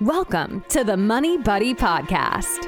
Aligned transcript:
Welcome 0.00 0.64
to 0.70 0.82
the 0.82 0.96
Money 0.96 1.38
Buddy 1.38 1.74
Podcast. 1.74 2.66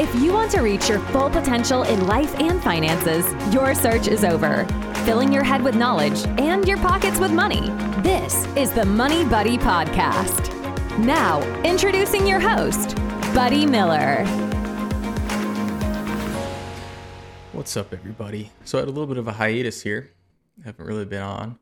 If 0.00 0.12
you 0.16 0.32
want 0.32 0.50
to 0.52 0.60
reach 0.62 0.88
your 0.88 0.98
full 0.98 1.30
potential 1.30 1.84
in 1.84 2.08
life 2.08 2.34
and 2.40 2.60
finances, 2.60 3.24
your 3.54 3.76
search 3.76 4.08
is 4.08 4.24
over. 4.24 4.64
Filling 5.04 5.32
your 5.32 5.44
head 5.44 5.62
with 5.62 5.76
knowledge 5.76 6.24
and 6.40 6.66
your 6.66 6.78
pockets 6.78 7.20
with 7.20 7.30
money. 7.30 7.70
This 8.02 8.44
is 8.56 8.72
the 8.72 8.84
Money 8.84 9.24
Buddy 9.24 9.56
Podcast. 9.56 10.50
Now, 10.98 11.42
introducing 11.62 12.26
your 12.26 12.40
host, 12.40 12.96
Buddy 13.32 13.64
Miller. 13.64 14.24
What's 17.52 17.76
up, 17.76 17.92
everybody? 17.92 18.50
So 18.64 18.78
I 18.78 18.80
had 18.80 18.88
a 18.88 18.90
little 18.90 19.06
bit 19.06 19.18
of 19.18 19.28
a 19.28 19.32
hiatus 19.32 19.82
here. 19.82 20.10
haven't 20.64 20.86
really 20.86 21.04
been 21.04 21.22
on. 21.22 21.58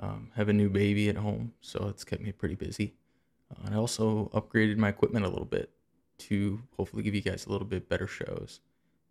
Um, 0.00 0.30
have 0.34 0.48
a 0.48 0.52
new 0.52 0.70
baby 0.70 1.08
at 1.08 1.16
home, 1.16 1.52
so 1.60 1.86
it's 1.88 2.02
kept 2.02 2.22
me 2.22 2.32
pretty 2.32 2.56
busy. 2.56 2.94
I 3.70 3.74
also 3.74 4.30
upgraded 4.34 4.76
my 4.76 4.88
equipment 4.88 5.24
a 5.24 5.28
little 5.28 5.44
bit 5.44 5.70
to 6.18 6.60
hopefully 6.76 7.02
give 7.02 7.14
you 7.14 7.20
guys 7.20 7.46
a 7.46 7.50
little 7.50 7.66
bit 7.66 7.88
better 7.88 8.06
shows 8.06 8.60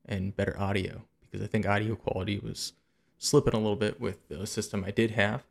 and 0.05 0.36
better 0.36 0.60
audio 0.60 1.04
because 1.22 1.44
I 1.44 1.48
think 1.48 1.66
audio 1.66 1.96
quality 1.96 2.40
was 2.40 2.73
slipping 3.18 3.54
a 3.54 3.60
little 3.60 3.76
bit 3.76 4.00
with 4.00 4.27
the 4.30 4.46
system 4.46 4.84
I 4.86 4.91
did 4.91 5.12
have. 5.12 5.44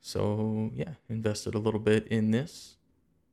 So 0.00 0.70
yeah, 0.74 0.94
invested 1.08 1.54
a 1.54 1.58
little 1.58 1.80
bit 1.80 2.06
in 2.08 2.30
this, 2.30 2.76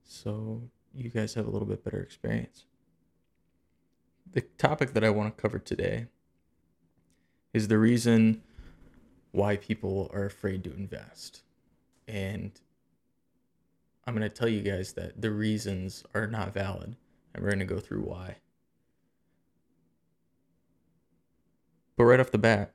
so 0.03 0.63
you 0.93 1.09
guys 1.09 1.33
have 1.35 1.47
a 1.47 1.49
little 1.49 1.67
bit 1.67 1.83
better 1.83 2.01
experience. 2.01 2.65
The 4.31 4.41
topic 4.41 4.93
that 4.93 5.03
I 5.03 5.09
want 5.09 5.35
to 5.35 5.41
cover 5.41 5.59
today 5.59 6.07
is 7.53 7.69
the 7.69 7.77
reason 7.77 8.43
why 9.31 9.57
people 9.57 10.11
are 10.13 10.25
afraid 10.25 10.63
to 10.65 10.73
invest. 10.73 11.43
And 12.07 12.51
I'm 14.07 14.15
going 14.15 14.27
to 14.27 14.33
tell 14.33 14.47
you 14.47 14.61
guys 14.61 14.93
that 14.93 15.21
the 15.21 15.31
reasons 15.31 16.05
are 16.15 16.27
not 16.27 16.53
valid, 16.53 16.95
and 17.33 17.43
we're 17.43 17.49
going 17.49 17.59
to 17.59 17.65
go 17.65 17.79
through 17.79 18.03
why. 18.03 18.37
But 21.97 22.05
right 22.05 22.19
off 22.19 22.31
the 22.31 22.37
bat, 22.37 22.73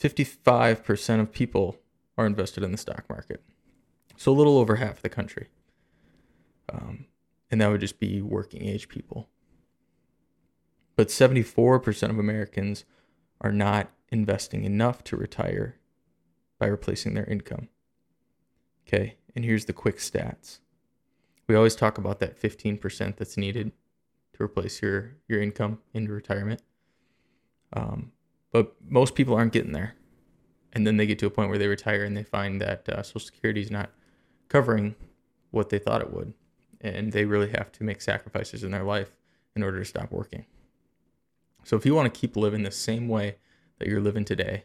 55% 0.00 1.20
of 1.20 1.32
people 1.32 1.76
are 2.16 2.24
invested 2.24 2.62
in 2.62 2.72
the 2.72 2.78
stock 2.78 3.04
market. 3.10 3.42
So 4.16 4.32
a 4.32 4.34
little 4.34 4.56
over 4.56 4.76
half 4.76 5.02
the 5.02 5.10
country. 5.10 5.48
Um, 6.72 7.06
and 7.50 7.60
that 7.60 7.70
would 7.70 7.82
just 7.82 8.00
be 8.00 8.22
working 8.22 8.62
age 8.64 8.88
people. 8.88 9.28
But 10.96 11.08
74% 11.08 12.08
of 12.08 12.18
Americans 12.18 12.86
are 13.42 13.52
not 13.52 13.90
investing 14.08 14.64
enough 14.64 15.04
to 15.04 15.16
retire 15.16 15.76
by 16.58 16.66
replacing 16.66 17.12
their 17.12 17.26
income. 17.26 17.68
Okay, 18.86 19.16
and 19.34 19.44
here's 19.44 19.64
the 19.64 19.72
quick 19.72 19.98
stats. 19.98 20.60
We 21.48 21.54
always 21.54 21.76
talk 21.76 21.98
about 21.98 22.20
that 22.20 22.40
15% 22.40 23.16
that's 23.16 23.36
needed 23.36 23.72
to 24.34 24.42
replace 24.42 24.82
your, 24.82 25.16
your 25.28 25.40
income 25.40 25.78
into 25.92 26.12
retirement. 26.12 26.62
Um, 27.72 28.12
but 28.52 28.74
most 28.88 29.14
people 29.14 29.34
aren't 29.34 29.52
getting 29.52 29.72
there. 29.72 29.94
And 30.72 30.86
then 30.86 30.96
they 30.96 31.06
get 31.06 31.18
to 31.20 31.26
a 31.26 31.30
point 31.30 31.48
where 31.48 31.58
they 31.58 31.68
retire 31.68 32.04
and 32.04 32.16
they 32.16 32.22
find 32.22 32.60
that 32.60 32.88
uh, 32.88 33.02
Social 33.02 33.20
Security 33.20 33.62
is 33.62 33.70
not 33.70 33.90
covering 34.48 34.94
what 35.50 35.70
they 35.70 35.78
thought 35.78 36.02
it 36.02 36.12
would. 36.12 36.34
And 36.80 37.12
they 37.12 37.24
really 37.24 37.50
have 37.50 37.72
to 37.72 37.84
make 37.84 38.00
sacrifices 38.00 38.62
in 38.62 38.72
their 38.72 38.84
life 38.84 39.16
in 39.54 39.62
order 39.62 39.78
to 39.78 39.84
stop 39.84 40.12
working. 40.12 40.44
So 41.64 41.76
if 41.76 41.86
you 41.86 41.94
want 41.94 42.12
to 42.12 42.20
keep 42.20 42.36
living 42.36 42.62
the 42.62 42.70
same 42.70 43.08
way 43.08 43.36
that 43.78 43.88
you're 43.88 44.00
living 44.00 44.24
today, 44.24 44.64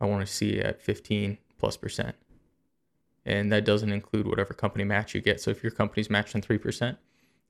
I 0.00 0.06
want 0.06 0.26
to 0.26 0.32
see 0.32 0.58
at 0.60 0.82
15 0.82 1.38
plus 1.58 1.76
percent. 1.76 2.16
And 3.26 3.50
that 3.52 3.64
doesn't 3.64 3.92
include 3.92 4.26
whatever 4.26 4.54
company 4.54 4.84
match 4.84 5.14
you 5.14 5.20
get. 5.20 5.40
So 5.40 5.50
if 5.50 5.62
your 5.62 5.72
company's 5.72 6.08
matching 6.08 6.40
3%, 6.40 6.96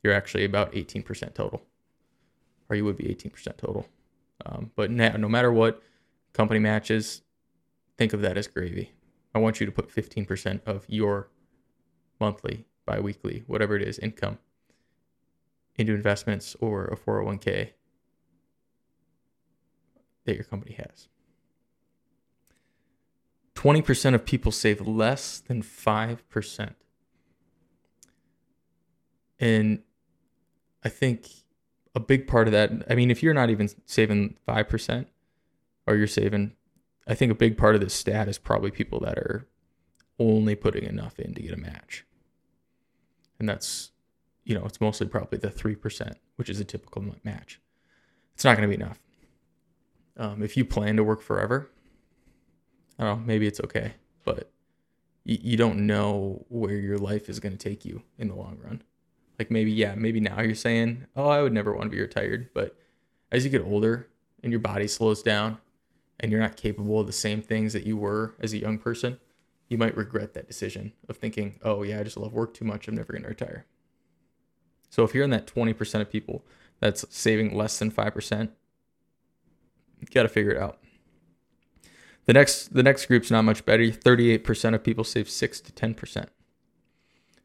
you're 0.02 0.14
actually 0.14 0.44
about 0.44 0.72
18% 0.72 1.34
total, 1.34 1.62
or 2.68 2.77
you 2.77 2.84
would 2.84 2.96
be 2.96 3.05
18% 3.05 3.56
total. 3.58 3.86
Um, 4.45 4.73
but 4.74 4.90
no, 4.90 5.11
no 5.17 5.28
matter 5.28 5.52
what 5.52 5.83
company 6.33 6.61
matches, 6.61 7.23
think 7.98 8.14
of 8.14 8.23
that 8.23 8.39
as 8.39 8.46
gravy. 8.46 8.92
I 9.34 9.39
want 9.39 9.61
you 9.61 9.67
to 9.67 9.73
put 9.73 9.95
15% 9.95 10.62
of 10.67 10.84
your 10.89 11.28
monthly, 12.18 12.64
biweekly, 12.86 13.45
whatever 13.46 13.77
it 13.77 13.83
is, 13.83 13.98
income 13.98 14.39
into 15.77 15.95
investments 15.95 16.56
or 16.58 16.86
a 16.86 16.96
401k 16.96 17.70
that 20.24 20.34
your 20.34 20.45
company 20.45 20.74
has. 20.74 21.08
20% 23.66 24.14
of 24.14 24.24
people 24.24 24.52
save 24.52 24.86
less 24.86 25.40
than 25.40 25.60
5%. 25.60 26.74
And 29.40 29.82
I 30.84 30.88
think 30.88 31.27
a 31.92 31.98
big 31.98 32.28
part 32.28 32.46
of 32.46 32.52
that, 32.52 32.70
I 32.88 32.94
mean, 32.94 33.10
if 33.10 33.24
you're 33.24 33.34
not 33.34 33.50
even 33.50 33.68
saving 33.84 34.36
5% 34.46 35.06
or 35.84 35.96
you're 35.96 36.06
saving, 36.06 36.52
I 37.08 37.14
think 37.14 37.32
a 37.32 37.34
big 37.34 37.58
part 37.58 37.74
of 37.74 37.80
this 37.80 37.92
stat 37.92 38.28
is 38.28 38.38
probably 38.38 38.70
people 38.70 39.00
that 39.00 39.18
are 39.18 39.48
only 40.20 40.54
putting 40.54 40.84
enough 40.84 41.18
in 41.18 41.34
to 41.34 41.42
get 41.42 41.52
a 41.52 41.56
match. 41.56 42.04
And 43.40 43.48
that's, 43.48 43.90
you 44.44 44.54
know, 44.54 44.64
it's 44.64 44.80
mostly 44.80 45.08
probably 45.08 45.38
the 45.38 45.48
3%, 45.48 46.14
which 46.36 46.48
is 46.48 46.60
a 46.60 46.64
typical 46.64 47.04
match. 47.24 47.60
It's 48.34 48.44
not 48.44 48.56
going 48.56 48.70
to 48.70 48.77
be 48.77 48.80
enough. 48.80 49.00
Um, 50.16 50.44
if 50.44 50.56
you 50.56 50.64
plan 50.64 50.94
to 50.96 51.02
work 51.02 51.20
forever, 51.20 51.68
I 52.98 53.05
don't 53.05 53.20
know, 53.20 53.27
maybe 53.27 53.46
it's 53.46 53.61
okay, 53.61 53.95
but 54.24 54.51
you, 55.24 55.39
you 55.42 55.57
don't 55.57 55.86
know 55.86 56.45
where 56.48 56.77
your 56.77 56.98
life 56.98 57.29
is 57.29 57.40
going 57.40 57.57
to 57.57 57.68
take 57.68 57.84
you 57.84 58.02
in 58.18 58.29
the 58.29 58.34
long 58.34 58.58
run. 58.62 58.83
Like 59.39 59.51
maybe, 59.51 59.70
yeah, 59.70 59.95
maybe 59.95 60.20
now 60.20 60.40
you're 60.40 60.55
saying, 60.55 61.07
oh, 61.14 61.29
I 61.29 61.42
would 61.42 61.52
never 61.52 61.73
want 61.73 61.90
to 61.90 61.96
be 61.96 62.01
retired. 62.01 62.48
But 62.55 62.77
as 63.30 63.45
you 63.45 63.51
get 63.51 63.62
older 63.62 64.08
and 64.42 64.51
your 64.51 64.61
body 64.61 64.89
slows 64.89 65.23
down 65.23 65.58
and 66.18 66.33
you're 66.33 66.40
not 66.40 66.57
capable 66.57 67.01
of 67.01 67.07
the 67.07 67.12
same 67.12 67.42
things 67.42 67.74
that 67.74 67.86
you 67.86 67.96
were 67.96 68.34
as 68.40 68.55
a 68.55 68.58
young 68.58 68.79
person, 68.79 69.18
you 69.68 69.77
might 69.77 69.96
regret 69.96 70.33
that 70.34 70.46
decision 70.46 70.92
of 71.08 71.17
thinking, 71.17 71.58
oh, 71.63 71.83
yeah, 71.83 72.01
I 72.01 72.05
just 72.05 72.17
love 72.17 72.33
work 72.33 72.55
too 72.55 72.64
much. 72.64 72.89
I'm 72.89 72.95
never 72.95 73.13
going 73.13 73.24
to 73.24 73.28
retire. 73.28 73.67
So 74.89 75.02
if 75.02 75.14
you're 75.14 75.24
in 75.24 75.30
that 75.30 75.46
20% 75.46 76.01
of 76.01 76.11
people 76.11 76.45
that's 76.80 77.05
saving 77.11 77.55
less 77.55 77.78
than 77.78 77.90
5%, 77.90 78.48
you 80.01 80.07
got 80.13 80.23
to 80.23 80.28
figure 80.28 80.52
it 80.52 80.58
out. 80.63 80.78
The 82.27 82.33
next 82.33 82.75
the 82.75 82.83
next 82.83 83.07
group's 83.07 83.31
not 83.31 83.42
much 83.42 83.64
better. 83.64 83.85
38% 83.85 84.75
of 84.75 84.85
people 84.85 85.05
save 85.05 85.31
6 85.31 85.61
to 85.61 85.73
10%. 85.73 86.27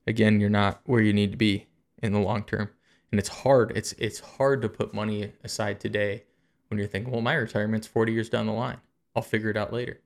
Again, 0.07 0.39
you're 0.39 0.49
not 0.49 0.81
where 0.85 1.01
you 1.01 1.13
need 1.13 1.31
to 1.31 1.37
be 1.37 1.67
in 2.01 2.13
the 2.13 2.19
long 2.19 2.43
term. 2.43 2.69
And 3.11 3.19
it's 3.19 3.29
hard. 3.29 3.71
It's 3.75 3.93
it's 3.93 4.19
hard 4.19 4.61
to 4.63 4.69
put 4.69 4.93
money 4.93 5.33
aside 5.43 5.79
today 5.79 6.23
when 6.67 6.79
you're 6.79 6.87
thinking, 6.87 7.11
well, 7.11 7.21
my 7.21 7.35
retirement's 7.35 7.87
40 7.87 8.11
years 8.11 8.29
down 8.29 8.47
the 8.47 8.53
line. 8.53 8.77
I'll 9.15 9.21
figure 9.21 9.49
it 9.49 9.57
out 9.57 9.71
later. 9.71 9.99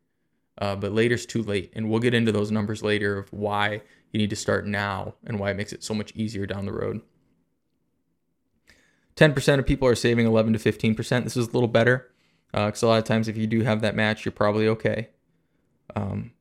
Uh, 0.57 0.75
but 0.75 0.91
later's 0.91 1.25
too 1.25 1.43
late. 1.43 1.71
And 1.75 1.89
we'll 1.89 1.99
get 1.99 2.13
into 2.13 2.31
those 2.31 2.51
numbers 2.51 2.81
later 2.81 3.17
of 3.17 3.31
why 3.31 3.81
you 4.11 4.17
need 4.17 4.29
to 4.29 4.35
start 4.35 4.65
now 4.65 5.15
and 5.25 5.39
why 5.39 5.51
it 5.51 5.57
makes 5.57 5.73
it 5.73 5.83
so 5.83 5.93
much 5.93 6.11
easier 6.15 6.45
down 6.45 6.65
the 6.65 6.73
road. 6.73 7.01
10% 9.15 9.59
of 9.59 9.65
people 9.65 9.87
are 9.87 9.95
saving 9.95 10.25
11 10.25 10.53
to 10.53 10.59
15%. 10.59 11.23
This 11.23 11.37
is 11.37 11.47
a 11.47 11.51
little 11.51 11.67
better 11.69 12.09
because 12.55 12.83
uh, 12.83 12.87
a 12.87 12.89
lot 12.89 12.99
of 12.99 13.03
times 13.03 13.27
if 13.27 13.35
you 13.35 13.47
do 13.47 13.63
have 13.63 13.81
that 13.81 13.95
match, 13.95 14.23
you're 14.23 14.31
probably 14.31 14.65
okay. 14.65 15.09
Um, 15.93 16.31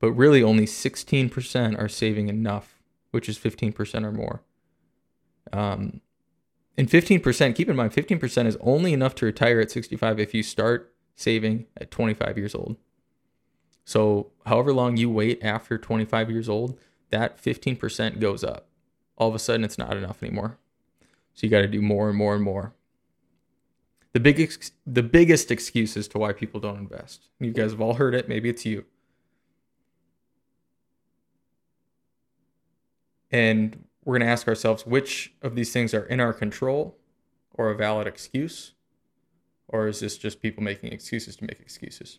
but 0.00 0.12
really, 0.12 0.42
only 0.42 0.64
16% 0.64 1.78
are 1.78 1.88
saving 1.88 2.28
enough, 2.28 2.80
which 3.10 3.28
is 3.28 3.38
15% 3.38 4.04
or 4.04 4.12
more. 4.12 4.42
Um, 5.52 6.00
and 6.78 6.88
15%, 6.88 7.54
keep 7.54 7.68
in 7.68 7.76
mind, 7.76 7.92
15% 7.92 8.46
is 8.46 8.56
only 8.62 8.94
enough 8.94 9.14
to 9.16 9.26
retire 9.26 9.60
at 9.60 9.70
65 9.70 10.18
if 10.18 10.32
you 10.32 10.42
start 10.42 10.94
saving 11.16 11.66
at 11.76 11.90
25 11.90 12.38
years 12.38 12.54
old. 12.54 12.76
So, 13.84 14.30
however 14.46 14.72
long 14.72 14.96
you 14.96 15.10
wait 15.10 15.38
after 15.42 15.76
25 15.76 16.30
years 16.30 16.48
old, 16.48 16.78
that 17.10 17.42
15% 17.42 18.20
goes 18.20 18.42
up. 18.42 18.68
All 19.18 19.28
of 19.28 19.34
a 19.34 19.38
sudden, 19.38 19.64
it's 19.64 19.76
not 19.76 19.98
enough 19.98 20.22
anymore. 20.22 20.56
So, 21.34 21.46
you 21.46 21.50
got 21.50 21.60
to 21.60 21.68
do 21.68 21.82
more 21.82 22.08
and 22.08 22.16
more 22.16 22.34
and 22.34 22.42
more 22.42 22.74
the 24.12 24.20
biggest 24.20 24.72
the 24.86 25.02
biggest 25.02 25.50
excuse 25.50 25.96
as 25.96 26.08
to 26.08 26.18
why 26.18 26.32
people 26.32 26.60
don't 26.60 26.78
invest. 26.78 27.28
You 27.40 27.52
guys 27.52 27.72
have 27.72 27.80
all 27.80 27.94
heard 27.94 28.14
it. 28.14 28.28
Maybe 28.28 28.48
it's 28.48 28.64
you. 28.64 28.84
And 33.30 33.84
we're 34.04 34.18
going 34.18 34.26
to 34.26 34.32
ask 34.32 34.46
ourselves 34.46 34.84
which 34.84 35.32
of 35.40 35.54
these 35.54 35.72
things 35.72 35.94
are 35.94 36.04
in 36.04 36.20
our 36.20 36.34
control 36.34 36.98
or 37.54 37.70
a 37.70 37.74
valid 37.74 38.06
excuse, 38.06 38.72
or 39.68 39.88
is 39.88 40.00
this 40.00 40.18
just 40.18 40.42
people 40.42 40.62
making 40.62 40.92
excuses 40.92 41.36
to 41.36 41.44
make 41.44 41.60
excuses? 41.60 42.18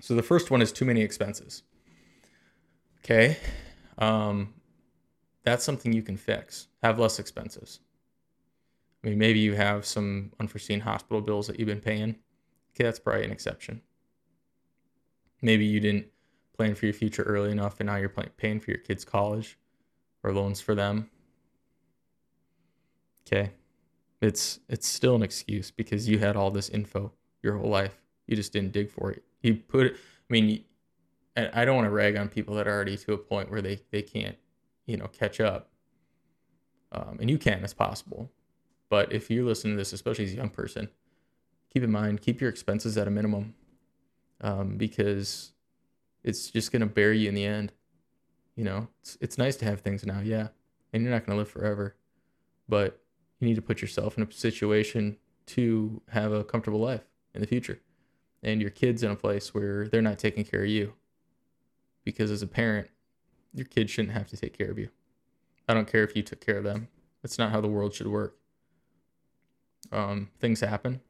So 0.00 0.14
the 0.14 0.22
first 0.22 0.50
one 0.50 0.60
is 0.60 0.72
too 0.72 0.84
many 0.84 1.02
expenses. 1.02 1.62
Okay. 3.04 3.36
Um, 3.98 4.54
that's 5.44 5.64
something 5.64 5.92
you 5.92 6.02
can 6.02 6.16
fix. 6.16 6.66
Have 6.82 6.98
less 6.98 7.18
expenses. 7.20 7.78
I 9.06 9.10
mean, 9.10 9.18
maybe 9.18 9.38
you 9.38 9.54
have 9.54 9.86
some 9.86 10.32
unforeseen 10.40 10.80
hospital 10.80 11.20
bills 11.20 11.46
that 11.46 11.60
you've 11.60 11.68
been 11.68 11.80
paying. 11.80 12.16
Okay, 12.74 12.82
that's 12.82 12.98
probably 12.98 13.24
an 13.24 13.30
exception. 13.30 13.80
Maybe 15.40 15.64
you 15.64 15.78
didn't 15.78 16.06
plan 16.56 16.74
for 16.74 16.86
your 16.86 16.92
future 16.92 17.22
early 17.22 17.52
enough 17.52 17.78
and 17.78 17.86
now 17.86 17.96
you're 17.96 18.08
paying 18.08 18.58
for 18.58 18.72
your 18.72 18.80
kids' 18.80 19.04
college 19.04 19.58
or 20.24 20.32
loans 20.32 20.60
for 20.60 20.74
them. 20.74 21.08
Okay. 23.20 23.52
It's 24.20 24.58
it's 24.68 24.88
still 24.88 25.14
an 25.14 25.22
excuse 25.22 25.70
because 25.70 26.08
you 26.08 26.18
had 26.18 26.34
all 26.34 26.50
this 26.50 26.68
info 26.68 27.12
your 27.42 27.58
whole 27.58 27.70
life. 27.70 27.96
You 28.26 28.34
just 28.34 28.52
didn't 28.52 28.72
dig 28.72 28.90
for 28.90 29.12
it. 29.12 29.22
You 29.40 29.54
put 29.54 29.86
I 29.86 29.96
mean 30.30 30.64
I 31.36 31.64
don't 31.64 31.76
want 31.76 31.86
to 31.86 31.90
rag 31.90 32.16
on 32.16 32.28
people 32.28 32.56
that 32.56 32.66
are 32.66 32.72
already 32.72 32.96
to 32.96 33.12
a 33.12 33.18
point 33.18 33.52
where 33.52 33.62
they 33.62 33.78
they 33.92 34.02
can't, 34.02 34.36
you 34.86 34.96
know, 34.96 35.06
catch 35.06 35.38
up. 35.38 35.70
Um, 36.90 37.18
and 37.20 37.30
you 37.30 37.38
can, 37.38 37.62
it's 37.62 37.74
possible. 37.74 38.32
But 38.88 39.12
if 39.12 39.30
you're 39.30 39.44
listening 39.44 39.74
to 39.74 39.78
this, 39.78 39.92
especially 39.92 40.26
as 40.26 40.32
a 40.32 40.36
young 40.36 40.50
person, 40.50 40.88
keep 41.72 41.82
in 41.82 41.90
mind, 41.90 42.20
keep 42.20 42.40
your 42.40 42.50
expenses 42.50 42.96
at 42.96 43.08
a 43.08 43.10
minimum 43.10 43.54
um, 44.40 44.76
because 44.76 45.52
it's 46.22 46.50
just 46.50 46.72
going 46.72 46.80
to 46.80 46.86
bury 46.86 47.18
you 47.18 47.28
in 47.28 47.34
the 47.34 47.44
end. 47.44 47.72
You 48.54 48.64
know, 48.64 48.88
it's, 49.00 49.18
it's 49.20 49.38
nice 49.38 49.56
to 49.56 49.64
have 49.64 49.80
things 49.80 50.06
now, 50.06 50.20
yeah, 50.20 50.48
and 50.92 51.02
you're 51.02 51.12
not 51.12 51.26
going 51.26 51.36
to 51.36 51.38
live 51.38 51.50
forever, 51.50 51.96
but 52.68 53.00
you 53.38 53.48
need 53.48 53.56
to 53.56 53.62
put 53.62 53.82
yourself 53.82 54.16
in 54.16 54.24
a 54.24 54.32
situation 54.32 55.18
to 55.46 56.00
have 56.10 56.32
a 56.32 56.42
comfortable 56.42 56.80
life 56.80 57.04
in 57.34 57.40
the 57.40 57.46
future 57.46 57.80
and 58.42 58.60
your 58.60 58.70
kids 58.70 59.02
in 59.02 59.10
a 59.10 59.16
place 59.16 59.52
where 59.52 59.88
they're 59.88 60.02
not 60.02 60.18
taking 60.18 60.44
care 60.44 60.62
of 60.62 60.68
you. 60.68 60.94
Because 62.04 62.30
as 62.30 62.42
a 62.42 62.46
parent, 62.46 62.88
your 63.52 63.66
kids 63.66 63.90
shouldn't 63.90 64.14
have 64.14 64.28
to 64.28 64.36
take 64.36 64.56
care 64.56 64.70
of 64.70 64.78
you. 64.78 64.88
I 65.68 65.74
don't 65.74 65.90
care 65.90 66.04
if 66.04 66.14
you 66.14 66.22
took 66.22 66.40
care 66.40 66.58
of 66.58 66.64
them. 66.64 66.88
That's 67.22 67.38
not 67.38 67.50
how 67.50 67.60
the 67.60 67.68
world 67.68 67.94
should 67.94 68.06
work. 68.06 68.36
Um, 69.92 70.30
things 70.40 70.60
happen, 70.60 71.00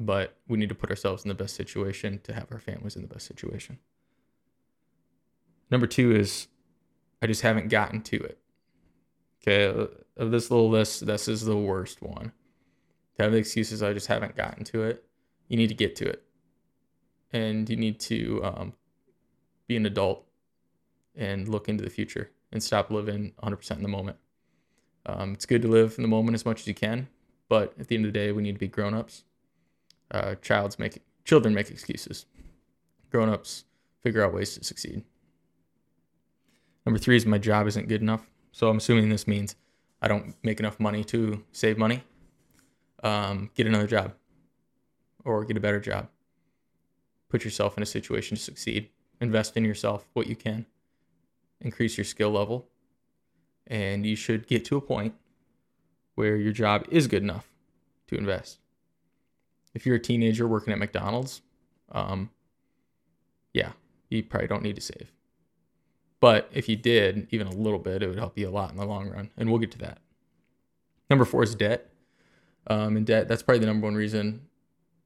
but 0.00 0.36
we 0.48 0.58
need 0.58 0.68
to 0.68 0.74
put 0.74 0.90
ourselves 0.90 1.24
in 1.24 1.28
the 1.28 1.34
best 1.34 1.54
situation 1.54 2.20
to 2.24 2.32
have 2.32 2.46
our 2.50 2.58
families 2.58 2.96
in 2.96 3.02
the 3.02 3.08
best 3.08 3.26
situation. 3.26 3.78
Number 5.70 5.86
two 5.86 6.14
is 6.14 6.48
I 7.22 7.26
just 7.26 7.42
haven't 7.42 7.68
gotten 7.68 8.02
to 8.02 8.16
it. 8.16 8.38
Okay, 9.42 9.66
of 10.16 10.30
this 10.30 10.50
little 10.50 10.70
list, 10.70 11.06
this 11.06 11.28
is 11.28 11.44
the 11.44 11.56
worst 11.56 12.00
one. 12.00 12.32
To 13.16 13.22
have 13.22 13.32
the 13.32 13.38
excuses, 13.38 13.82
I 13.82 13.92
just 13.92 14.06
haven't 14.06 14.36
gotten 14.36 14.64
to 14.64 14.82
it. 14.84 15.04
You 15.48 15.56
need 15.56 15.68
to 15.68 15.74
get 15.74 15.94
to 15.96 16.08
it, 16.08 16.22
and 17.32 17.68
you 17.68 17.76
need 17.76 18.00
to 18.00 18.42
um, 18.44 18.72
be 19.66 19.76
an 19.76 19.86
adult 19.86 20.24
and 21.14 21.48
look 21.48 21.68
into 21.68 21.84
the 21.84 21.90
future 21.90 22.30
and 22.52 22.62
stop 22.62 22.90
living 22.90 23.32
100% 23.42 23.70
in 23.72 23.82
the 23.82 23.88
moment. 23.88 24.16
Um, 25.06 25.34
it's 25.34 25.46
good 25.46 25.62
to 25.62 25.68
live 25.68 25.94
in 25.98 26.02
the 26.02 26.08
moment 26.08 26.34
as 26.34 26.46
much 26.46 26.60
as 26.60 26.66
you 26.66 26.74
can, 26.74 27.08
but 27.54 27.72
at 27.78 27.86
the 27.86 27.94
end 27.94 28.04
of 28.04 28.12
the 28.12 28.18
day, 28.18 28.32
we 28.32 28.42
need 28.42 28.54
to 28.54 28.58
be 28.58 28.66
grown-ups. 28.66 29.22
Uh, 30.10 30.34
child's 30.42 30.76
make 30.76 31.00
children 31.24 31.54
make 31.54 31.70
excuses. 31.70 32.26
Grown-ups 33.12 33.64
figure 34.02 34.24
out 34.24 34.34
ways 34.34 34.58
to 34.58 34.64
succeed. 34.64 35.04
Number 36.84 36.98
three 36.98 37.14
is 37.14 37.24
my 37.24 37.38
job 37.38 37.68
isn't 37.68 37.86
good 37.86 38.02
enough. 38.02 38.28
So 38.50 38.68
I'm 38.68 38.78
assuming 38.78 39.08
this 39.08 39.28
means 39.28 39.54
I 40.02 40.08
don't 40.08 40.34
make 40.42 40.58
enough 40.58 40.80
money 40.80 41.04
to 41.04 41.44
save 41.52 41.78
money. 41.78 42.02
Um, 43.04 43.52
get 43.54 43.68
another 43.68 43.86
job 43.86 44.14
or 45.24 45.44
get 45.44 45.56
a 45.56 45.60
better 45.60 45.78
job. 45.78 46.08
Put 47.28 47.44
yourself 47.44 47.76
in 47.76 47.84
a 47.84 47.86
situation 47.86 48.36
to 48.36 48.42
succeed. 48.42 48.88
Invest 49.20 49.56
in 49.56 49.64
yourself 49.64 50.08
what 50.12 50.26
you 50.26 50.34
can. 50.34 50.66
Increase 51.60 51.96
your 51.96 52.04
skill 52.04 52.32
level. 52.32 52.66
And 53.68 54.04
you 54.04 54.16
should 54.16 54.48
get 54.48 54.64
to 54.64 54.76
a 54.76 54.80
point 54.80 55.14
where 56.14 56.36
your 56.36 56.52
job 56.52 56.86
is 56.90 57.06
good 57.06 57.22
enough 57.22 57.50
to 58.06 58.16
invest. 58.16 58.58
If 59.74 59.86
you're 59.86 59.96
a 59.96 60.00
teenager 60.00 60.46
working 60.46 60.72
at 60.72 60.78
McDonald's, 60.78 61.42
um, 61.90 62.30
yeah, 63.52 63.72
you 64.08 64.22
probably 64.22 64.48
don't 64.48 64.62
need 64.62 64.76
to 64.76 64.80
save. 64.80 65.10
But 66.20 66.48
if 66.52 66.68
you 66.68 66.76
did, 66.76 67.26
even 67.30 67.46
a 67.46 67.52
little 67.52 67.78
bit, 67.78 68.02
it 68.02 68.08
would 68.08 68.18
help 68.18 68.38
you 68.38 68.48
a 68.48 68.50
lot 68.50 68.70
in 68.70 68.76
the 68.76 68.86
long 68.86 69.10
run. 69.10 69.30
And 69.36 69.50
we'll 69.50 69.58
get 69.58 69.72
to 69.72 69.78
that. 69.78 69.98
Number 71.10 71.24
four 71.24 71.42
is 71.42 71.54
debt. 71.54 71.90
Um, 72.66 72.96
and 72.96 73.04
debt, 73.04 73.28
that's 73.28 73.42
probably 73.42 73.58
the 73.58 73.66
number 73.66 73.86
one 73.86 73.94
reason 73.94 74.46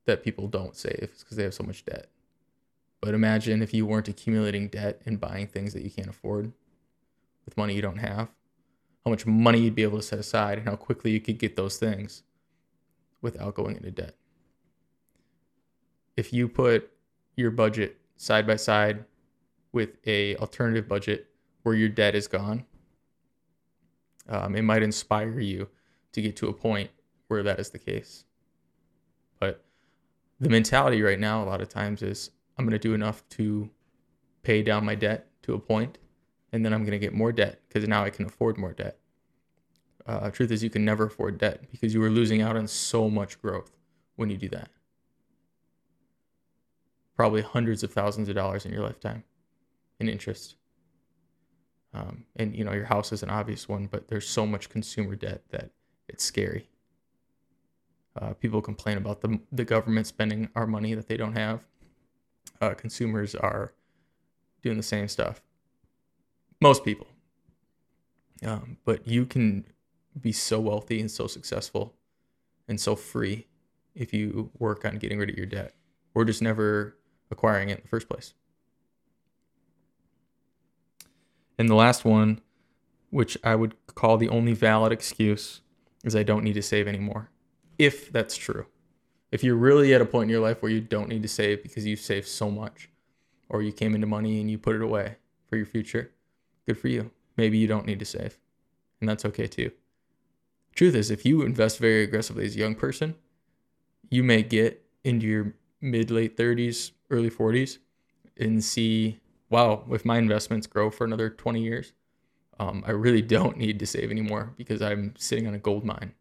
that 0.05 0.23
people 0.23 0.47
don't 0.47 0.77
save, 0.77 1.11
is 1.13 1.25
because 1.25 1.37
they 1.37 1.43
have 1.43 1.55
so 1.55 1.65
much 1.65 1.85
debt. 1.85 2.07
But 3.01 3.15
imagine 3.15 3.63
if 3.63 3.75
you 3.75 3.85
weren't 3.85 4.09
accumulating 4.09 4.69
debt 4.69 5.03
and 5.07 5.21
buying 5.21 5.47
things 5.47 5.73
that 5.73 5.83
you 5.83 5.91
can't 5.91 6.09
afford 6.09 6.53
with 7.45 7.57
money 7.57 7.75
you 7.75 7.83
don't 7.83 7.99
have, 7.99 8.29
how 9.09 9.11
much 9.11 9.25
money 9.27 9.61
you'd 9.61 9.75
be 9.75 9.83
able 9.83 9.99
to 9.99 10.03
set 10.03 10.19
aside 10.19 10.59
and 10.59 10.69
how 10.69 10.77
quickly 10.77 11.11
you 11.11 11.21
could 11.21 11.39
get 11.39 11.57
those 11.57 11.79
things 11.79 12.25
without 13.23 13.55
going 13.55 13.75
into 13.75 13.91
debt. 13.91 14.15
If 16.17 16.31
you 16.31 16.47
put 16.47 16.91
your 17.35 17.51
budget 17.51 17.97
side 18.17 18.47
by 18.47 18.57
side 18.57 19.07
with 19.73 19.97
a 20.07 20.37
alternative 20.37 20.87
budget 20.87 21.29
where 21.63 21.75
your 21.75 21.89
debt 21.89 22.15
is 22.15 22.29
gone, 22.29 22.67
um, 24.29 24.55
it 24.55 24.63
might 24.63 24.83
inspire 24.83 25.41
you 25.41 25.69
to 26.13 26.21
get 26.21 26.37
to 26.37 26.49
a 26.49 26.53
point 26.53 26.91
where 27.29 27.43
that 27.43 27.59
is 27.59 27.71
the 27.71 27.79
case. 27.79 28.25
But 29.41 29.65
the 30.39 30.51
mentality 30.51 31.01
right 31.01 31.19
now, 31.19 31.43
a 31.43 31.47
lot 31.47 31.63
of 31.63 31.71
times, 31.71 32.03
is 32.03 32.31
I'm 32.59 32.67
going 32.67 32.79
to 32.79 32.79
do 32.79 32.93
enough 32.93 33.27
to 33.31 33.71
pay 34.43 34.63
down 34.63 34.85
my 34.85 34.95
debt 34.95 35.29
to 35.43 35.55
a 35.55 35.59
point, 35.59 35.97
and 36.53 36.65
then 36.65 36.73
I'm 36.73 36.83
going 36.83 36.93
to 36.93 36.99
get 36.99 37.12
more 37.12 37.33
debt 37.33 37.61
because 37.69 37.87
now 37.89 38.05
I 38.05 38.11
can 38.11 38.27
afford 38.27 38.59
more 38.59 38.73
debt. 38.73 38.99
Uh, 40.06 40.31
truth 40.31 40.50
is, 40.50 40.62
you 40.62 40.71
can 40.71 40.85
never 40.85 41.06
afford 41.06 41.39
debt 41.39 41.71
because 41.71 41.93
you 41.93 42.03
are 42.03 42.11
losing 42.11 42.41
out 42.41 42.56
on 42.56 42.67
so 42.67 43.11
much 43.11 43.41
growth 43.43 43.71
when 44.17 44.31
you 44.31 44.39
do 44.39 44.49
that. 44.49 44.71
Probably 47.15 47.43
hundreds 47.43 47.83
of 47.83 47.93
thousands 47.93 48.29
of 48.29 48.35
dollars 48.35 48.65
in 48.65 48.73
your 48.73 48.83
lifetime 48.83 49.25
in 50.00 50.09
interest. 50.09 50.56
Um, 51.93 52.25
and 52.37 52.55
you 52.55 52.65
know 52.65 52.73
your 52.73 52.85
house 52.85 53.12
is 53.12 53.23
an 53.23 53.31
obvious 53.31 53.69
one, 53.69 53.87
but 53.87 54.09
there's 54.09 54.29
so 54.29 54.47
much 54.47 54.69
consumer 54.69 55.17
debt 55.17 55.43
that 55.50 55.71
it's 56.09 56.25
scary. 56.25 56.69
Uh, 58.21 58.35
people 58.35 58.61
complain 58.61 58.99
about 58.99 59.21
the 59.21 59.41
the 59.53 59.65
government 59.65 60.06
spending 60.06 60.49
our 60.55 60.67
money 60.67 60.95
that 60.95 61.09
they 61.09 61.17
don't 61.17 61.35
have. 61.35 61.67
Uh, 62.61 62.75
consumers 62.75 63.35
are 63.35 63.73
doing 64.62 64.77
the 64.77 64.83
same 64.83 65.09
stuff. 65.09 65.43
Most 66.61 66.85
people, 66.85 67.07
um, 68.45 68.79
but 68.85 69.07
you 69.07 69.27
can 69.27 69.65
be 70.21 70.33
so 70.33 70.59
wealthy 70.59 71.01
and 71.01 71.11
so 71.11 71.27
successful 71.27 71.95
and 72.67 72.81
so 72.81 72.97
free 72.97 73.47
if 73.95 74.13
you 74.13 74.51
work 74.59 74.85
on 74.85 74.99
getting 74.99 75.19
rid 75.19 75.31
of 75.31 75.37
your 75.37 75.47
debt 75.47 75.75
or 76.15 76.25
just 76.25 76.43
never 76.43 76.97
acquiring 77.31 77.69
it 77.69 77.79
in 77.79 77.83
the 77.83 77.89
first 77.89 78.09
place. 78.09 78.35
And 81.59 81.69
the 81.69 81.75
last 81.75 82.05
one, 82.05 82.41
which 83.11 83.37
I 83.43 83.55
would 83.55 83.75
call 83.95 84.17
the 84.17 84.29
only 84.29 84.53
valid 84.53 84.93
excuse, 84.93 85.61
is 86.05 86.15
I 86.15 86.23
don't 86.23 86.45
need 86.45 86.55
to 86.55 86.62
save 86.62 86.87
anymore. 86.87 87.31
If 87.79 88.12
that's 88.12 88.37
true. 88.37 88.67
If 89.31 89.45
you're 89.45 89.57
really 89.57 89.93
at 89.95 90.00
a 90.00 90.07
point 90.07 90.25
in 90.25 90.31
your 90.31 90.41
life 90.41 90.62
where 90.62 90.73
you 90.73 90.81
don't 90.81 91.09
need 91.09 91.23
to 91.23 91.29
save 91.29 91.62
because 91.62 91.87
you've 91.87 92.00
saved 92.00 92.27
so 92.27 92.50
much, 92.50 92.88
or 93.49 93.62
you 93.62 93.73
came 93.73 93.95
into 93.95 94.07
money 94.07 94.41
and 94.41 94.50
you 94.50 94.59
put 94.59 94.77
it 94.77 94.83
away 94.83 95.17
for 95.47 95.57
your 95.57 95.67
future, 95.67 96.12
good 96.69 96.79
for 96.79 96.89
you. 96.89 97.11
Maybe 97.37 97.59
you 97.59 97.67
don't 97.67 97.87
need 97.87 97.99
to 97.99 98.05
save, 98.05 98.39
and 99.01 99.09
that's 99.09 99.25
okay 99.25 99.47
too. 99.47 99.73
Truth 100.75 100.95
is, 100.95 101.11
if 101.11 101.25
you 101.25 101.43
invest 101.43 101.79
very 101.79 102.05
aggressively 102.05 102.47
as 102.47 102.55
a 102.55 102.59
young 102.59 102.75
person, 102.75 103.17
you 104.11 104.23
may 104.23 104.43
get 104.43 104.85
into 105.03 105.27
your 105.27 105.55
mid 105.81 106.11
late 106.11 106.37
30s, 106.37 106.93
early 107.11 107.31
40s 107.31 107.79
and 108.37 108.63
see 108.63 109.19
wow, 109.51 109.85
if 109.91 110.05
my 110.05 110.19
investments 110.19 110.67
grow 110.67 110.91
for 110.91 111.05
another 111.05 111.31
20 111.31 111.63
years, 111.63 111.93
um, 112.61 112.85
I 112.87 112.91
really 112.91 113.23
don't 113.23 113.57
need 113.57 113.79
to 113.79 113.87
save 113.87 114.11
anymore 114.11 114.53
because 114.57 114.83
I'm 114.83 115.15
sitting 115.17 115.47
on 115.47 115.55
a 115.55 115.59
gold 115.59 115.85
mine 115.85 116.13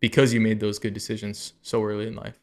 because 0.00 0.34
you 0.34 0.40
made 0.40 0.58
those 0.58 0.78
good 0.78 0.94
decisions 0.94 1.52
so 1.62 1.84
early 1.84 2.08
in 2.08 2.16
life. 2.16 2.40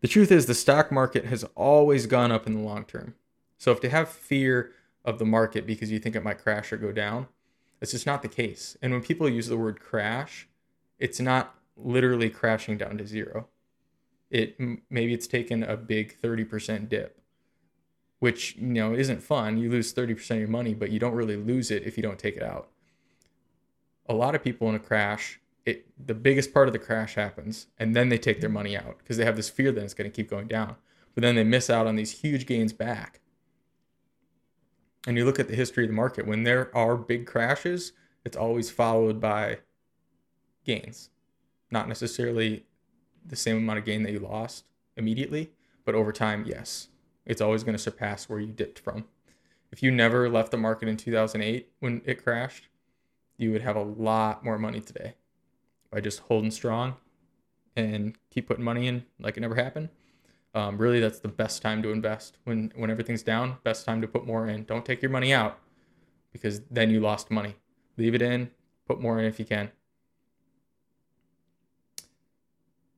The 0.00 0.08
truth 0.08 0.32
is, 0.32 0.46
the 0.46 0.54
stock 0.54 0.90
market 0.90 1.26
has 1.26 1.44
always 1.54 2.06
gone 2.06 2.32
up 2.32 2.46
in 2.46 2.54
the 2.54 2.60
long 2.60 2.84
term. 2.84 3.14
So 3.58 3.70
if 3.72 3.80
to 3.80 3.90
have 3.90 4.08
fear 4.08 4.72
of 5.04 5.18
the 5.18 5.24
market 5.24 5.66
because 5.66 5.90
you 5.90 5.98
think 5.98 6.16
it 6.16 6.24
might 6.24 6.38
crash 6.38 6.72
or 6.72 6.76
go 6.76 6.92
down, 6.92 7.26
it's 7.80 7.92
just 7.92 8.06
not 8.06 8.22
the 8.22 8.28
case. 8.28 8.76
And 8.82 8.92
when 8.92 9.02
people 9.02 9.28
use 9.28 9.48
the 9.48 9.56
word 9.56 9.80
crash, 9.80 10.48
it's 10.98 11.20
not 11.20 11.54
literally 11.76 12.28
crashing 12.28 12.76
down 12.76 12.98
to 12.98 13.06
zero. 13.06 13.48
It 14.30 14.56
maybe 14.90 15.12
it's 15.12 15.26
taken 15.26 15.62
a 15.62 15.76
big 15.76 16.20
30% 16.20 16.88
dip 16.88 17.20
which 18.20 18.54
you 18.56 18.66
know 18.68 18.94
isn't 18.94 19.22
fun. 19.22 19.58
You 19.58 19.70
lose 19.70 19.92
30% 19.92 20.30
of 20.30 20.38
your 20.38 20.48
money, 20.48 20.74
but 20.74 20.90
you 20.90 21.00
don't 21.00 21.14
really 21.14 21.36
lose 21.36 21.70
it 21.70 21.82
if 21.82 21.96
you 21.96 22.02
don't 22.02 22.18
take 22.18 22.36
it 22.36 22.42
out. 22.42 22.68
A 24.08 24.14
lot 24.14 24.34
of 24.34 24.44
people 24.44 24.68
in 24.68 24.74
a 24.74 24.78
crash, 24.78 25.40
it 25.64 25.86
the 25.98 26.14
biggest 26.14 26.54
part 26.54 26.68
of 26.68 26.72
the 26.72 26.78
crash 26.78 27.14
happens 27.14 27.66
and 27.78 27.96
then 27.96 28.08
they 28.08 28.18
take 28.18 28.40
their 28.40 28.50
money 28.50 28.76
out 28.76 28.98
because 28.98 29.16
they 29.16 29.24
have 29.24 29.36
this 29.36 29.50
fear 29.50 29.72
that 29.72 29.82
it's 29.82 29.94
going 29.94 30.08
to 30.10 30.14
keep 30.14 30.30
going 30.30 30.46
down. 30.46 30.76
But 31.14 31.22
then 31.22 31.34
they 31.34 31.44
miss 31.44 31.68
out 31.68 31.86
on 31.86 31.96
these 31.96 32.20
huge 32.20 32.46
gains 32.46 32.72
back. 32.72 33.19
And 35.06 35.16
you 35.16 35.24
look 35.24 35.38
at 35.38 35.48
the 35.48 35.56
history 35.56 35.84
of 35.84 35.90
the 35.90 35.96
market, 35.96 36.26
when 36.26 36.42
there 36.42 36.74
are 36.76 36.96
big 36.96 37.26
crashes, 37.26 37.92
it's 38.24 38.36
always 38.36 38.70
followed 38.70 39.20
by 39.20 39.58
gains. 40.64 41.10
Not 41.70 41.88
necessarily 41.88 42.66
the 43.24 43.36
same 43.36 43.56
amount 43.56 43.78
of 43.78 43.84
gain 43.84 44.02
that 44.02 44.12
you 44.12 44.18
lost 44.18 44.64
immediately, 44.96 45.52
but 45.84 45.94
over 45.94 46.12
time, 46.12 46.44
yes 46.46 46.88
It's 47.24 47.40
always 47.40 47.62
going 47.62 47.76
to 47.76 47.82
surpass 47.82 48.28
where 48.28 48.40
you 48.40 48.52
dipped 48.52 48.78
from. 48.78 49.04
If 49.72 49.82
you 49.82 49.90
never 49.90 50.28
left 50.28 50.50
the 50.50 50.56
market 50.56 50.88
in 50.88 50.96
2008 50.96 51.70
when 51.78 52.02
it 52.04 52.22
crashed, 52.22 52.68
you 53.36 53.52
would 53.52 53.62
have 53.62 53.76
a 53.76 53.82
lot 53.82 54.44
more 54.44 54.58
money 54.58 54.80
today 54.80 55.14
by 55.90 56.00
just 56.00 56.20
holding 56.20 56.50
strong 56.50 56.96
and 57.76 58.16
keep 58.30 58.48
putting 58.48 58.64
money 58.64 58.86
in 58.86 59.04
like 59.18 59.36
it 59.36 59.40
never 59.40 59.54
happened. 59.54 59.88
Um, 60.54 60.78
really, 60.78 61.00
that's 61.00 61.20
the 61.20 61.28
best 61.28 61.62
time 61.62 61.82
to 61.82 61.90
invest 61.90 62.38
when 62.44 62.72
when 62.74 62.90
everything's 62.90 63.22
down. 63.22 63.58
Best 63.62 63.86
time 63.86 64.00
to 64.00 64.08
put 64.08 64.26
more 64.26 64.48
in. 64.48 64.64
Don't 64.64 64.84
take 64.84 65.00
your 65.00 65.10
money 65.10 65.32
out 65.32 65.58
because 66.32 66.62
then 66.70 66.90
you 66.90 67.00
lost 67.00 67.30
money. 67.30 67.56
Leave 67.96 68.14
it 68.14 68.22
in. 68.22 68.50
Put 68.86 69.00
more 69.00 69.18
in 69.18 69.26
if 69.26 69.38
you 69.38 69.44
can. 69.44 69.70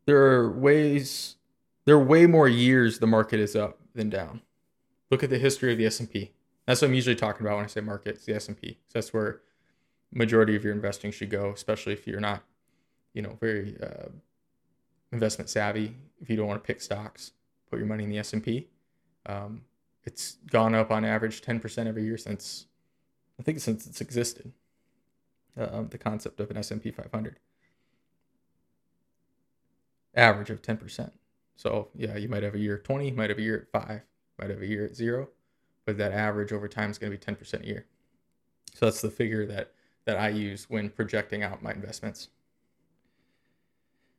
There 0.06 0.16
are 0.16 0.50
ways. 0.50 1.36
There 1.84 1.96
are 1.96 2.04
way 2.04 2.26
more 2.26 2.48
years 2.48 3.00
the 3.00 3.06
market 3.06 3.40
is 3.40 3.54
up 3.54 3.78
than 3.94 4.08
down. 4.08 4.40
Look 5.10 5.22
at 5.22 5.30
the 5.30 5.38
history 5.38 5.72
of 5.72 5.78
the 5.78 5.86
S 5.86 6.00
and 6.00 6.10
P. 6.10 6.32
That's 6.66 6.80
what 6.80 6.88
I'm 6.88 6.94
usually 6.94 7.16
talking 7.16 7.44
about 7.44 7.56
when 7.56 7.64
I 7.64 7.68
say 7.68 7.80
markets. 7.80 8.24
The 8.24 8.34
S 8.34 8.48
and 8.48 8.58
P. 8.58 8.78
So 8.88 8.94
that's 8.94 9.12
where 9.12 9.42
majority 10.10 10.56
of 10.56 10.64
your 10.64 10.72
investing 10.72 11.10
should 11.10 11.30
go, 11.30 11.50
especially 11.50 11.92
if 11.92 12.06
you're 12.06 12.20
not, 12.20 12.42
you 13.12 13.20
know, 13.20 13.36
very 13.40 13.76
uh, 13.82 14.08
investment 15.12 15.50
savvy. 15.50 15.96
If 16.20 16.30
you 16.30 16.36
don't 16.36 16.46
want 16.46 16.62
to 16.62 16.66
pick 16.66 16.80
stocks, 16.80 17.32
put 17.72 17.78
your 17.78 17.88
money 17.88 18.04
in 18.04 18.10
the 18.10 18.18
S 18.18 18.34
and 18.34 18.44
P. 18.44 18.68
Um, 19.24 19.62
it's 20.04 20.36
gone 20.50 20.74
up 20.74 20.90
on 20.90 21.06
average 21.06 21.40
10% 21.40 21.86
every 21.86 22.04
year 22.04 22.18
since 22.18 22.66
I 23.40 23.42
think 23.42 23.60
since 23.60 23.86
it's 23.86 24.02
existed. 24.02 24.52
Uh, 25.58 25.82
the 25.88 25.98
concept 25.98 26.38
of 26.40 26.50
an 26.50 26.56
S&P 26.58 26.90
500 26.90 27.38
average 30.14 30.50
of 30.50 30.62
10%. 30.62 31.10
So 31.56 31.88
yeah, 31.94 32.16
you 32.16 32.28
might 32.28 32.42
have 32.42 32.54
a 32.54 32.58
year 32.58 32.76
at 32.76 32.84
20, 32.84 33.10
might 33.12 33.30
have 33.30 33.38
a 33.38 33.42
year 33.42 33.56
at 33.56 33.82
five, 33.82 34.02
might 34.38 34.50
have 34.50 34.62
a 34.62 34.66
year 34.66 34.84
at 34.84 34.94
zero, 34.94 35.28
but 35.86 35.96
that 35.98 36.12
average 36.12 36.52
over 36.52 36.68
time 36.68 36.90
is 36.90 36.98
going 36.98 37.12
to 37.12 37.18
be 37.18 37.34
10% 37.34 37.62
a 37.62 37.66
year. 37.66 37.86
So 38.74 38.86
that's 38.86 39.00
the 39.00 39.10
figure 39.10 39.46
that 39.46 39.72
that 40.04 40.18
I 40.18 40.30
use 40.30 40.68
when 40.68 40.90
projecting 40.90 41.42
out 41.42 41.62
my 41.62 41.72
investments. 41.72 42.28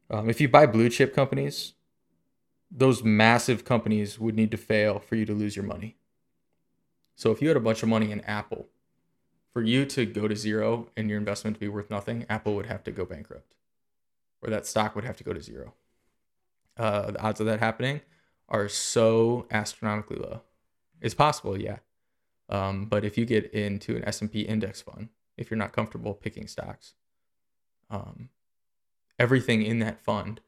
Um, 0.10 0.30
if 0.30 0.40
you 0.40 0.48
buy 0.48 0.66
blue 0.66 0.88
chip 0.88 1.14
companies, 1.14 1.74
those 2.76 3.04
massive 3.04 3.64
companies 3.64 4.20
would 4.20 4.36
need 4.36 4.50
to 4.52 4.58
fail 4.58 5.00
for 5.00 5.16
you 5.16 5.26
to 5.26 5.34
lose 5.34 5.56
your 5.56 5.66
money. 5.66 5.96
So 7.16 7.32
if 7.32 7.42
you 7.42 7.48
had 7.48 7.58
a 7.58 7.62
bunch 7.62 7.84
of 7.84 7.90
money 7.90 8.12
in 8.12 8.22
Apple, 8.22 8.68
for 9.52 9.62
you 9.62 9.86
to 9.86 10.08
go 10.08 10.28
to 10.28 10.36
zero 10.36 10.90
and 10.98 11.08
your 11.08 11.20
investment 11.20 11.56
to 11.56 11.60
be 11.60 11.68
worth 11.68 11.92
nothing, 11.92 12.26
Apple 12.28 12.56
would 12.56 12.66
have 12.66 12.84
to 12.86 12.92
go 12.92 13.06
bankrupt, 13.06 13.54
or 14.42 14.50
that 14.50 14.66
stock 14.66 14.96
would 14.96 15.04
have 15.04 15.18
to 15.18 15.24
go 15.24 15.32
to 15.32 15.42
zero. 15.42 15.76
Uh, 16.76 17.12
the 17.12 17.22
odds 17.22 17.40
of 17.40 17.46
that 17.46 17.60
happening 17.60 18.02
are 18.50 18.68
so 18.68 19.46
astronomically 19.52 20.18
low. 20.18 20.42
It's 21.00 21.14
possible, 21.14 21.56
yeah, 21.56 21.78
um, 22.50 22.86
but 22.86 23.06
if 23.06 23.16
you 23.16 23.26
get 23.26 23.54
into 23.54 23.96
an 23.96 24.04
S 24.06 24.22
and 24.22 24.32
P 24.32 24.42
index 24.42 24.82
fund, 24.82 25.10
if 25.38 25.52
you're 25.52 25.58
not 25.58 25.72
comfortable 25.72 26.16
picking 26.16 26.48
stocks, 26.48 26.96
um, 27.92 28.30
everything 29.20 29.62
in 29.62 29.78
that 29.80 30.04
fund, 30.04 30.42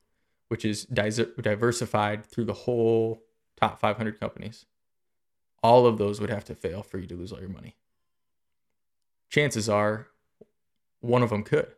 which 0.47 0.65
is 0.65 0.85
diversified 0.85 2.25
through 2.25 2.45
the 2.45 2.53
whole 2.53 3.23
top 3.55 3.79
500 3.79 4.19
companies, 4.19 4.65
all 5.63 5.85
of 5.85 5.97
those 5.97 6.21
would 6.21 6.29
have 6.29 6.45
to 6.45 6.55
fail 6.55 6.83
for 6.83 6.99
you 6.99 7.07
to 7.07 7.15
lose 7.15 7.31
all 7.31 7.39
your 7.39 7.49
money. 7.49 7.75
Chances 9.29 9.67
are 9.67 10.07
one 11.01 11.23
of 11.23 11.29
them 11.29 11.43
could, 11.43 11.71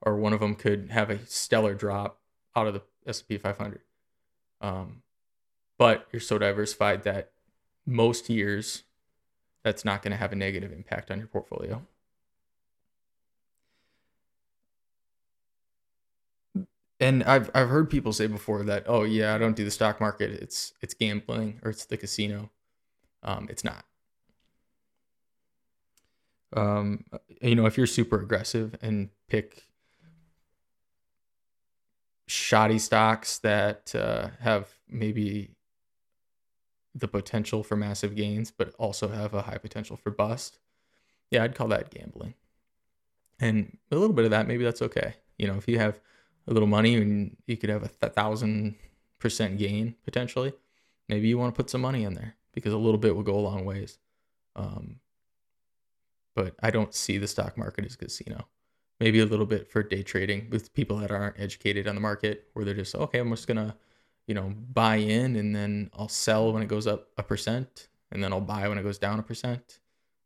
or 0.00 0.16
one 0.16 0.32
of 0.32 0.40
them 0.40 0.54
could 0.54 0.90
have 0.90 1.10
a 1.10 1.24
stellar 1.26 1.74
drop 1.74 2.18
out 2.56 2.66
of 2.66 2.74
the 2.74 2.82
S&P 3.06 3.36
500. 3.36 3.80
Um, 4.60 5.02
but 5.78 6.06
you're 6.12 6.20
so 6.20 6.38
diversified 6.38 7.04
that 7.04 7.30
most 7.86 8.28
years 8.28 8.84
that's 9.62 9.84
not 9.84 10.02
going 10.02 10.12
to 10.12 10.16
have 10.16 10.32
a 10.32 10.36
negative 10.36 10.72
impact 10.72 11.10
on 11.10 11.18
your 11.18 11.26
portfolio. 11.26 11.82
And 17.00 17.24
I've 17.24 17.50
I've 17.54 17.68
heard 17.68 17.90
people 17.90 18.12
say 18.12 18.26
before 18.26 18.62
that 18.64 18.84
oh 18.86 19.02
yeah 19.02 19.34
I 19.34 19.38
don't 19.38 19.56
do 19.56 19.64
the 19.64 19.70
stock 19.70 20.00
market 20.00 20.30
it's 20.30 20.74
it's 20.82 20.94
gambling 20.94 21.58
or 21.64 21.70
it's 21.70 21.86
the 21.86 21.96
casino, 21.96 22.50
um, 23.22 23.48
it's 23.50 23.64
not. 23.64 23.84
Um, 26.52 27.04
you 27.40 27.54
know 27.54 27.66
if 27.66 27.76
you're 27.76 27.86
super 27.86 28.20
aggressive 28.20 28.76
and 28.82 29.08
pick 29.28 29.64
shoddy 32.26 32.78
stocks 32.78 33.38
that 33.38 33.94
uh, 33.94 34.28
have 34.40 34.68
maybe 34.88 35.56
the 36.94 37.08
potential 37.08 37.62
for 37.62 37.76
massive 37.76 38.14
gains 38.14 38.50
but 38.50 38.74
also 38.78 39.08
have 39.08 39.32
a 39.32 39.42
high 39.42 39.58
potential 39.58 39.96
for 39.96 40.10
bust, 40.10 40.58
yeah 41.30 41.42
I'd 41.44 41.54
call 41.54 41.68
that 41.68 41.90
gambling. 41.90 42.34
And 43.42 43.78
a 43.90 43.96
little 43.96 44.14
bit 44.14 44.26
of 44.26 44.32
that 44.32 44.46
maybe 44.46 44.64
that's 44.64 44.82
okay. 44.82 45.14
You 45.38 45.46
know 45.46 45.54
if 45.54 45.66
you 45.66 45.78
have 45.78 45.98
a 46.50 46.52
little 46.52 46.68
money 46.68 46.96
and 46.96 47.36
you 47.46 47.56
could 47.56 47.70
have 47.70 47.84
a 47.84 48.08
thousand 48.08 48.74
percent 49.18 49.58
gain 49.58 49.94
potentially, 50.04 50.52
maybe 51.08 51.28
you 51.28 51.38
want 51.38 51.54
to 51.54 51.56
put 51.56 51.70
some 51.70 51.80
money 51.80 52.04
in 52.04 52.14
there 52.14 52.34
because 52.52 52.72
a 52.72 52.78
little 52.78 52.98
bit 52.98 53.14
will 53.14 53.22
go 53.22 53.38
a 53.38 53.40
long 53.40 53.64
ways. 53.64 53.98
Um, 54.56 54.96
but 56.34 56.54
I 56.62 56.70
don't 56.70 56.94
see 56.94 57.18
the 57.18 57.28
stock 57.28 57.56
market 57.56 57.84
as 57.84 57.96
casino. 57.96 58.48
Maybe 58.98 59.20
a 59.20 59.26
little 59.26 59.46
bit 59.46 59.70
for 59.70 59.82
day 59.82 60.02
trading 60.02 60.48
with 60.50 60.74
people 60.74 60.98
that 60.98 61.10
aren't 61.10 61.40
educated 61.40 61.88
on 61.88 61.94
the 61.94 62.00
market, 62.00 62.48
where 62.52 62.64
they're 62.64 62.74
just 62.74 62.94
okay. 62.94 63.18
I'm 63.18 63.30
just 63.30 63.46
gonna, 63.46 63.76
you 64.26 64.34
know, 64.34 64.52
buy 64.72 64.96
in 64.96 65.36
and 65.36 65.54
then 65.54 65.90
I'll 65.94 66.08
sell 66.08 66.52
when 66.52 66.62
it 66.62 66.68
goes 66.68 66.86
up 66.86 67.08
a 67.16 67.22
percent, 67.22 67.88
and 68.12 68.22
then 68.22 68.32
I'll 68.32 68.40
buy 68.40 68.68
when 68.68 68.76
it 68.76 68.82
goes 68.82 68.98
down 68.98 69.18
a 69.18 69.22
percent, 69.22 69.78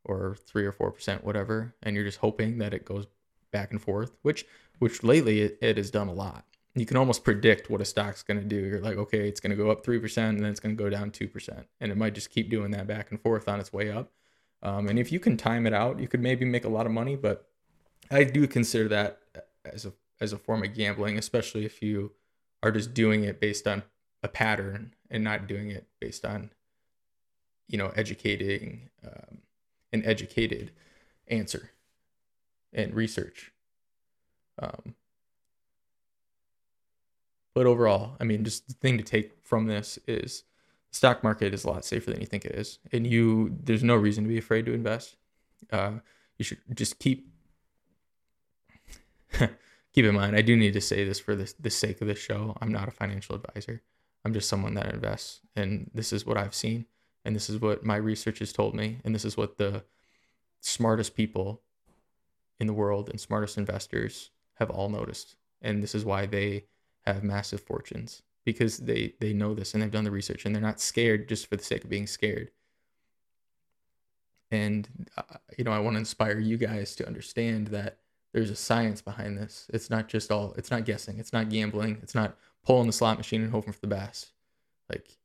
or 0.04 0.36
three 0.46 0.64
or 0.64 0.72
four 0.72 0.90
percent, 0.90 1.24
whatever. 1.24 1.74
And 1.82 1.94
you're 1.94 2.04
just 2.04 2.18
hoping 2.18 2.58
that 2.58 2.74
it 2.74 2.84
goes 2.84 3.06
back 3.52 3.70
and 3.70 3.80
forth, 3.80 4.16
which 4.22 4.44
which 4.78 5.02
lately 5.02 5.40
it, 5.40 5.58
it 5.60 5.76
has 5.76 5.90
done 5.90 6.08
a 6.08 6.12
lot. 6.12 6.44
You 6.74 6.86
can 6.86 6.96
almost 6.96 7.24
predict 7.24 7.70
what 7.70 7.80
a 7.80 7.84
stock's 7.84 8.22
going 8.22 8.40
to 8.40 8.46
do. 8.46 8.56
You're 8.56 8.80
like, 8.80 8.96
okay, 8.96 9.28
it's 9.28 9.40
going 9.40 9.50
to 9.50 9.56
go 9.56 9.70
up 9.70 9.86
3% 9.86 10.16
and 10.28 10.40
then 10.40 10.50
it's 10.50 10.60
going 10.60 10.76
to 10.76 10.82
go 10.82 10.90
down 10.90 11.12
2%. 11.12 11.64
And 11.80 11.92
it 11.92 11.96
might 11.96 12.14
just 12.14 12.30
keep 12.30 12.50
doing 12.50 12.72
that 12.72 12.86
back 12.86 13.10
and 13.10 13.20
forth 13.20 13.48
on 13.48 13.60
its 13.60 13.72
way 13.72 13.90
up. 13.92 14.10
Um, 14.62 14.88
and 14.88 14.98
if 14.98 15.12
you 15.12 15.20
can 15.20 15.36
time 15.36 15.66
it 15.66 15.72
out, 15.72 16.00
you 16.00 16.08
could 16.08 16.20
maybe 16.20 16.44
make 16.44 16.64
a 16.64 16.70
lot 16.70 16.86
of 16.86 16.92
money. 16.92 17.14
But 17.14 17.46
I 18.10 18.24
do 18.24 18.48
consider 18.48 18.88
that 18.88 19.20
as 19.64 19.84
a, 19.84 19.92
as 20.20 20.32
a 20.32 20.38
form 20.38 20.64
of 20.64 20.74
gambling, 20.74 21.16
especially 21.16 21.64
if 21.64 21.80
you 21.80 22.12
are 22.62 22.72
just 22.72 22.92
doing 22.92 23.22
it 23.22 23.40
based 23.40 23.68
on 23.68 23.84
a 24.22 24.28
pattern 24.28 24.94
and 25.10 25.22
not 25.22 25.46
doing 25.46 25.70
it 25.70 25.86
based 26.00 26.24
on, 26.24 26.50
you 27.68 27.78
know, 27.78 27.92
educating 27.94 28.88
um, 29.06 29.42
an 29.92 30.04
educated 30.04 30.72
answer 31.28 31.70
and 32.72 32.94
research. 32.94 33.52
Um, 34.58 34.94
but 37.54 37.66
overall, 37.66 38.16
I 38.20 38.24
mean, 38.24 38.44
just 38.44 38.66
the 38.68 38.74
thing 38.74 38.98
to 38.98 39.04
take 39.04 39.32
from 39.42 39.66
this 39.66 39.98
is 40.08 40.42
the 40.90 40.96
stock 40.96 41.22
market 41.22 41.54
is 41.54 41.64
a 41.64 41.70
lot 41.70 41.84
safer 41.84 42.10
than 42.10 42.20
you 42.20 42.26
think 42.26 42.44
it 42.44 42.52
is, 42.52 42.80
and 42.92 43.06
you 43.06 43.56
there's 43.62 43.84
no 43.84 43.94
reason 43.94 44.24
to 44.24 44.28
be 44.28 44.38
afraid 44.38 44.66
to 44.66 44.72
invest. 44.72 45.16
Uh, 45.72 45.92
you 46.36 46.44
should 46.44 46.58
just 46.74 46.98
keep 46.98 47.28
keep 49.38 50.04
in 50.04 50.14
mind. 50.14 50.36
I 50.36 50.42
do 50.42 50.56
need 50.56 50.72
to 50.72 50.80
say 50.80 51.04
this 51.04 51.20
for 51.20 51.36
the 51.36 51.52
the 51.60 51.70
sake 51.70 52.00
of 52.00 52.08
this 52.08 52.18
show. 52.18 52.56
I'm 52.60 52.72
not 52.72 52.88
a 52.88 52.92
financial 52.92 53.36
advisor. 53.36 53.82
I'm 54.24 54.32
just 54.32 54.48
someone 54.48 54.74
that 54.74 54.92
invests, 54.92 55.40
and 55.54 55.90
this 55.94 56.12
is 56.12 56.26
what 56.26 56.36
I've 56.36 56.54
seen, 56.54 56.86
and 57.24 57.36
this 57.36 57.48
is 57.48 57.60
what 57.60 57.84
my 57.84 57.96
research 57.96 58.40
has 58.40 58.52
told 58.52 58.74
me, 58.74 58.98
and 59.04 59.14
this 59.14 59.24
is 59.24 59.36
what 59.36 59.58
the 59.58 59.84
smartest 60.60 61.14
people 61.14 61.60
in 62.58 62.66
the 62.66 62.72
world 62.72 63.10
and 63.10 63.20
smartest 63.20 63.58
investors 63.58 64.30
have 64.54 64.70
all 64.70 64.88
noticed. 64.88 65.36
And 65.60 65.82
this 65.82 65.94
is 65.94 66.04
why 66.04 66.26
they 66.26 66.64
have 67.06 67.22
massive 67.22 67.60
fortunes 67.60 68.22
because 68.44 68.78
they 68.78 69.14
they 69.20 69.32
know 69.32 69.54
this 69.54 69.72
and 69.72 69.82
they've 69.82 69.90
done 69.90 70.04
the 70.04 70.10
research 70.10 70.44
and 70.44 70.54
they're 70.54 70.62
not 70.62 70.80
scared 70.80 71.28
just 71.28 71.46
for 71.46 71.56
the 71.56 71.64
sake 71.64 71.84
of 71.84 71.90
being 71.90 72.06
scared. 72.06 72.50
And 74.50 74.88
uh, 75.16 75.38
you 75.56 75.64
know, 75.64 75.72
I 75.72 75.78
want 75.78 75.94
to 75.94 75.98
inspire 75.98 76.38
you 76.38 76.56
guys 76.56 76.94
to 76.96 77.06
understand 77.06 77.68
that 77.68 77.98
there's 78.32 78.50
a 78.50 78.56
science 78.56 79.00
behind 79.00 79.38
this. 79.38 79.66
It's 79.72 79.90
not 79.90 80.08
just 80.08 80.30
all 80.30 80.54
it's 80.56 80.70
not 80.70 80.84
guessing, 80.84 81.18
it's 81.18 81.32
not 81.32 81.48
gambling, 81.48 81.98
it's 82.02 82.14
not 82.14 82.36
pulling 82.64 82.86
the 82.86 82.92
slot 82.92 83.16
machine 83.16 83.42
and 83.42 83.50
hoping 83.50 83.72
for 83.72 83.80
the 83.80 83.86
best. 83.86 84.32
Like 84.90 85.18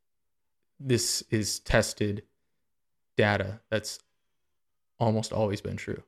this 0.78 1.22
is 1.30 1.60
tested 1.60 2.22
data 3.16 3.60
that's 3.68 4.00
almost 4.98 5.32
always 5.32 5.60
been 5.60 5.76
true. 5.76 6.02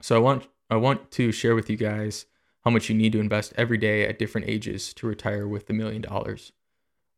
So 0.00 0.16
I 0.16 0.18
want 0.18 0.46
I 0.74 0.76
want 0.76 1.12
to 1.12 1.30
share 1.30 1.54
with 1.54 1.70
you 1.70 1.76
guys 1.76 2.26
how 2.64 2.70
much 2.72 2.88
you 2.88 2.96
need 2.96 3.12
to 3.12 3.20
invest 3.20 3.52
every 3.56 3.78
day 3.78 4.08
at 4.08 4.18
different 4.18 4.48
ages 4.48 4.92
to 4.94 5.06
retire 5.06 5.46
with 5.46 5.68
the 5.68 5.72
million 5.72 6.02
dollars 6.02 6.50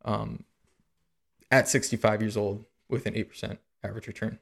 um, 0.04 0.44
at 1.50 1.66
65 1.66 2.20
years 2.20 2.36
old 2.36 2.66
with 2.90 3.06
an 3.06 3.14
8% 3.14 3.56
average 3.82 4.06
return. 4.08 4.40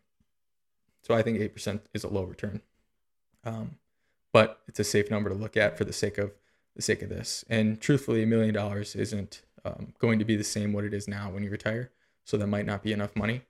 So 1.02 1.14
I 1.14 1.22
think 1.22 1.38
8% 1.38 1.82
is 1.92 2.02
a 2.02 2.08
low 2.08 2.24
return. 2.24 2.60
Um, 3.44 3.76
but 4.32 4.62
it's 4.66 4.80
a 4.80 4.84
safe 4.84 5.12
number 5.12 5.30
to 5.30 5.36
look 5.36 5.56
at 5.56 5.78
for 5.78 5.84
the 5.84 5.92
sake 5.92 6.18
of 6.18 6.32
the 6.74 6.82
sake 6.82 7.00
of 7.00 7.08
this. 7.08 7.44
And 7.48 7.80
truthfully, 7.80 8.24
a 8.24 8.26
million 8.26 8.52
dollars 8.52 8.96
isn't 8.96 9.42
um, 9.64 9.94
going 10.00 10.18
to 10.18 10.24
be 10.24 10.34
the 10.34 10.42
same 10.42 10.72
what 10.72 10.82
it 10.82 10.92
is 10.92 11.06
now 11.06 11.30
when 11.30 11.44
you 11.44 11.50
retire. 11.50 11.92
So 12.24 12.36
that 12.36 12.48
might 12.48 12.66
not 12.66 12.82
be 12.82 12.92
enough 12.92 13.14
money. 13.14 13.42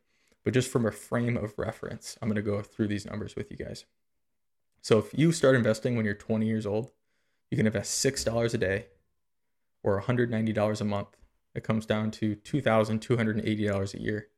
But 0.44 0.52
just 0.52 0.70
from 0.70 0.84
a 0.84 0.92
frame 0.92 1.38
of 1.38 1.58
reference, 1.58 2.18
I'm 2.20 2.28
going 2.28 2.36
to 2.36 2.42
go 2.42 2.60
through 2.60 2.88
these 2.88 3.06
numbers 3.06 3.34
with 3.34 3.50
you 3.50 3.56
guys. 3.56 3.86
So 4.84 4.98
if 4.98 5.18
you 5.18 5.32
start 5.32 5.56
investing 5.56 5.96
when 5.96 6.04
you're 6.04 6.12
20 6.12 6.44
years 6.44 6.66
old, 6.66 6.90
you 7.50 7.56
can 7.56 7.66
invest 7.66 8.04
$6 8.04 8.52
a 8.52 8.58
day 8.58 8.88
or 9.82 9.98
$190 9.98 10.80
a 10.80 10.84
month. 10.84 11.16
It 11.54 11.64
comes 11.64 11.86
down 11.86 12.10
to 12.10 12.36
$2,280 12.36 13.94
a 13.94 14.00
year, 14.02 14.28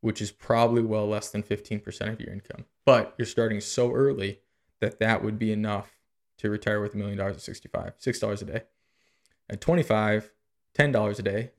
which 0.00 0.22
is 0.22 0.30
probably 0.30 0.82
well 0.82 1.08
less 1.08 1.30
than 1.30 1.42
15% 1.42 2.12
of 2.12 2.20
your 2.20 2.32
income. 2.32 2.66
But 2.84 3.16
you're 3.18 3.26
starting 3.26 3.60
so 3.60 3.92
early 3.92 4.38
that 4.78 5.00
that 5.00 5.24
would 5.24 5.40
be 5.40 5.50
enough 5.50 5.98
to 6.36 6.50
retire 6.50 6.80
with 6.80 6.94
a 6.94 6.96
million 6.96 7.18
dollars 7.18 7.34
at 7.34 7.42
65, 7.42 7.94
$6 7.98 8.42
a 8.42 8.44
day. 8.44 8.62
At 9.50 9.60
25, 9.60 10.30
$10 10.74 11.18
a 11.18 11.22
day 11.22 11.50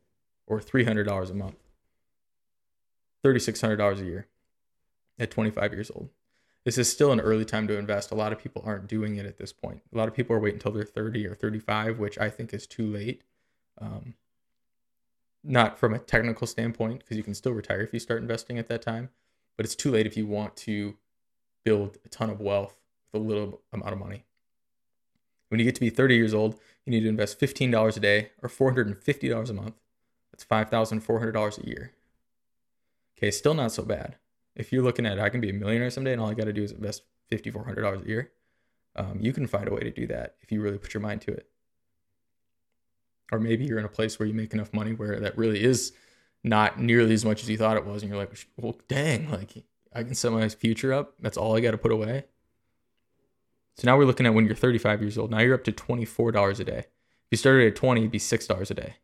or 0.47 0.61
$300 0.61 1.29
a 1.29 1.33
month. 1.33 1.57
$3,600 3.25 3.99
a 3.99 4.05
year 4.05 4.27
at 5.19 5.31
25 5.31 5.73
years 5.73 5.91
old. 5.93 6.11
This 6.65 6.77
is 6.77 6.91
still 6.91 7.11
an 7.11 7.19
early 7.19 7.45
time 7.45 7.67
to 7.67 7.77
invest. 7.77 8.11
A 8.11 8.15
lot 8.15 8.33
of 8.33 8.39
people 8.39 8.61
aren't 8.65 8.87
doing 8.87 9.15
it 9.15 9.25
at 9.25 9.37
this 9.37 9.53
point. 9.53 9.81
A 9.93 9.97
lot 9.97 10.07
of 10.07 10.13
people 10.13 10.35
are 10.35 10.39
waiting 10.39 10.57
until 10.57 10.71
they're 10.71 10.83
30 10.83 11.25
or 11.25 11.33
35, 11.33 11.99
which 11.99 12.17
I 12.17 12.29
think 12.29 12.53
is 12.53 12.67
too 12.67 12.85
late. 12.85 13.23
Um, 13.79 14.15
not 15.43 15.79
from 15.79 15.93
a 15.93 15.99
technical 15.99 16.45
standpoint, 16.45 16.99
because 16.99 17.15
you 17.15 17.23
can 17.23 17.33
still 17.33 17.53
retire 17.53 17.81
if 17.81 17.93
you 17.93 17.99
start 17.99 18.21
investing 18.21 18.57
at 18.57 18.67
that 18.67 18.81
time, 18.81 19.09
but 19.55 19.65
it's 19.65 19.75
too 19.75 19.91
late 19.91 20.05
if 20.05 20.17
you 20.17 20.27
want 20.27 20.55
to 20.57 20.97
build 21.63 21.97
a 22.05 22.09
ton 22.09 22.29
of 22.29 22.41
wealth 22.41 22.75
with 23.11 23.21
a 23.21 23.25
little 23.25 23.61
amount 23.71 23.93
of 23.93 23.99
money. 23.99 24.25
When 25.47 25.59
you 25.59 25.65
get 25.65 25.75
to 25.75 25.81
be 25.81 25.89
30 25.89 26.15
years 26.15 26.33
old, 26.33 26.59
you 26.85 26.91
need 26.91 27.01
to 27.01 27.09
invest 27.09 27.39
$15 27.39 27.97
a 27.97 27.99
day 27.99 28.31
or 28.41 28.49
$450 28.49 29.49
a 29.49 29.53
month. 29.53 29.75
That's 30.31 30.45
$5,400 30.45 31.63
a 31.63 31.67
year. 31.67 31.93
Okay, 33.17 33.31
still 33.31 33.53
not 33.53 33.71
so 33.71 33.83
bad. 33.83 34.15
If 34.59 34.73
you're 34.73 34.83
looking 34.83 35.05
at 35.05 35.19
I 35.19 35.29
can 35.29 35.41
be 35.41 35.49
a 35.49 35.53
millionaire 35.53 35.89
someday 35.89 36.11
and 36.11 36.21
all 36.21 36.29
I 36.29 36.33
got 36.33 36.45
to 36.45 36.53
do 36.53 36.63
is 36.63 36.71
invest 36.71 37.03
$5,400 37.31 38.03
a 38.03 38.07
year, 38.07 38.31
um, 38.95 39.17
you 39.21 39.31
can 39.31 39.47
find 39.47 39.67
a 39.67 39.73
way 39.73 39.79
to 39.79 39.91
do 39.91 40.05
that 40.07 40.35
if 40.41 40.51
you 40.51 40.61
really 40.61 40.77
put 40.77 40.93
your 40.93 41.01
mind 41.01 41.21
to 41.21 41.31
it. 41.31 41.47
Or 43.31 43.39
maybe 43.39 43.63
you're 43.63 43.79
in 43.79 43.85
a 43.85 43.89
place 43.89 44.19
where 44.19 44.27
you 44.27 44.33
make 44.33 44.53
enough 44.53 44.73
money 44.73 44.93
where 44.93 45.19
that 45.19 45.37
really 45.37 45.63
is 45.63 45.93
not 46.43 46.79
nearly 46.79 47.13
as 47.13 47.23
much 47.23 47.41
as 47.41 47.49
you 47.49 47.57
thought 47.57 47.77
it 47.77 47.85
was. 47.85 48.01
And 48.01 48.11
you're 48.11 48.19
like, 48.19 48.33
well, 48.57 48.75
dang, 48.87 49.31
like 49.31 49.63
I 49.93 50.03
can 50.03 50.15
set 50.15 50.31
my 50.31 50.49
future 50.49 50.91
up. 50.91 51.13
That's 51.21 51.37
all 51.37 51.55
I 51.55 51.61
got 51.61 51.71
to 51.71 51.77
put 51.77 51.91
away. 51.91 52.25
So 53.77 53.85
now 53.85 53.97
we're 53.97 54.05
looking 54.05 54.25
at 54.25 54.33
when 54.33 54.45
you're 54.45 54.55
35 54.55 55.01
years 55.01 55.17
old. 55.17 55.31
Now 55.31 55.39
you're 55.39 55.55
up 55.55 55.63
to 55.63 55.71
$24 55.71 56.59
a 56.59 56.63
day. 56.65 56.79
If 56.79 56.85
you 57.31 57.37
started 57.37 57.67
at 57.67 57.75
20, 57.75 58.01
it'd 58.01 58.11
be 58.11 58.19
$6 58.19 58.71
a 58.71 58.73
day. 58.73 58.95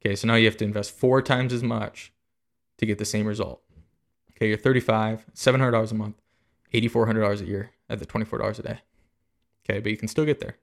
Okay, 0.00 0.14
so 0.14 0.28
now 0.28 0.36
you 0.36 0.46
have 0.46 0.56
to 0.58 0.64
invest 0.64 0.92
four 0.92 1.20
times 1.20 1.52
as 1.52 1.62
much 1.62 2.12
to 2.78 2.86
get 2.86 2.98
the 2.98 3.04
same 3.04 3.26
result. 3.26 3.62
Okay, 4.40 4.48
you're 4.48 4.56
35, 4.56 5.26
$700 5.34 5.90
a 5.90 5.94
month, 5.94 6.16
$8,400 6.72 7.42
a 7.42 7.44
year 7.44 7.72
at 7.90 7.98
the 7.98 8.06
$24 8.06 8.58
a 8.58 8.62
day. 8.62 8.78
Okay, 9.68 9.80
but 9.80 9.90
you 9.90 9.98
can 9.98 10.08
still 10.08 10.24
get 10.24 10.40
there. 10.40 10.56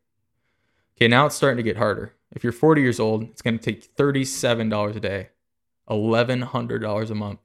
Okay, 0.96 1.07
now 1.07 1.27
it's 1.27 1.36
starting 1.36 1.57
to 1.57 1.63
get 1.63 1.77
harder. 1.77 2.13
If 2.31 2.43
you're 2.43 2.51
40 2.51 2.81
years 2.81 3.00
old, 3.00 3.24
it's 3.24 3.43
going 3.43 3.60
to 3.60 3.63
take 3.63 3.96
$37 3.96 4.96
a 4.96 5.00
day, 5.00 5.29
$1,100 5.88 7.10
a 7.12 7.15
month, 7.15 7.39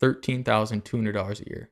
$13,200 0.00 1.40
a 1.40 1.50
year. 1.50 1.70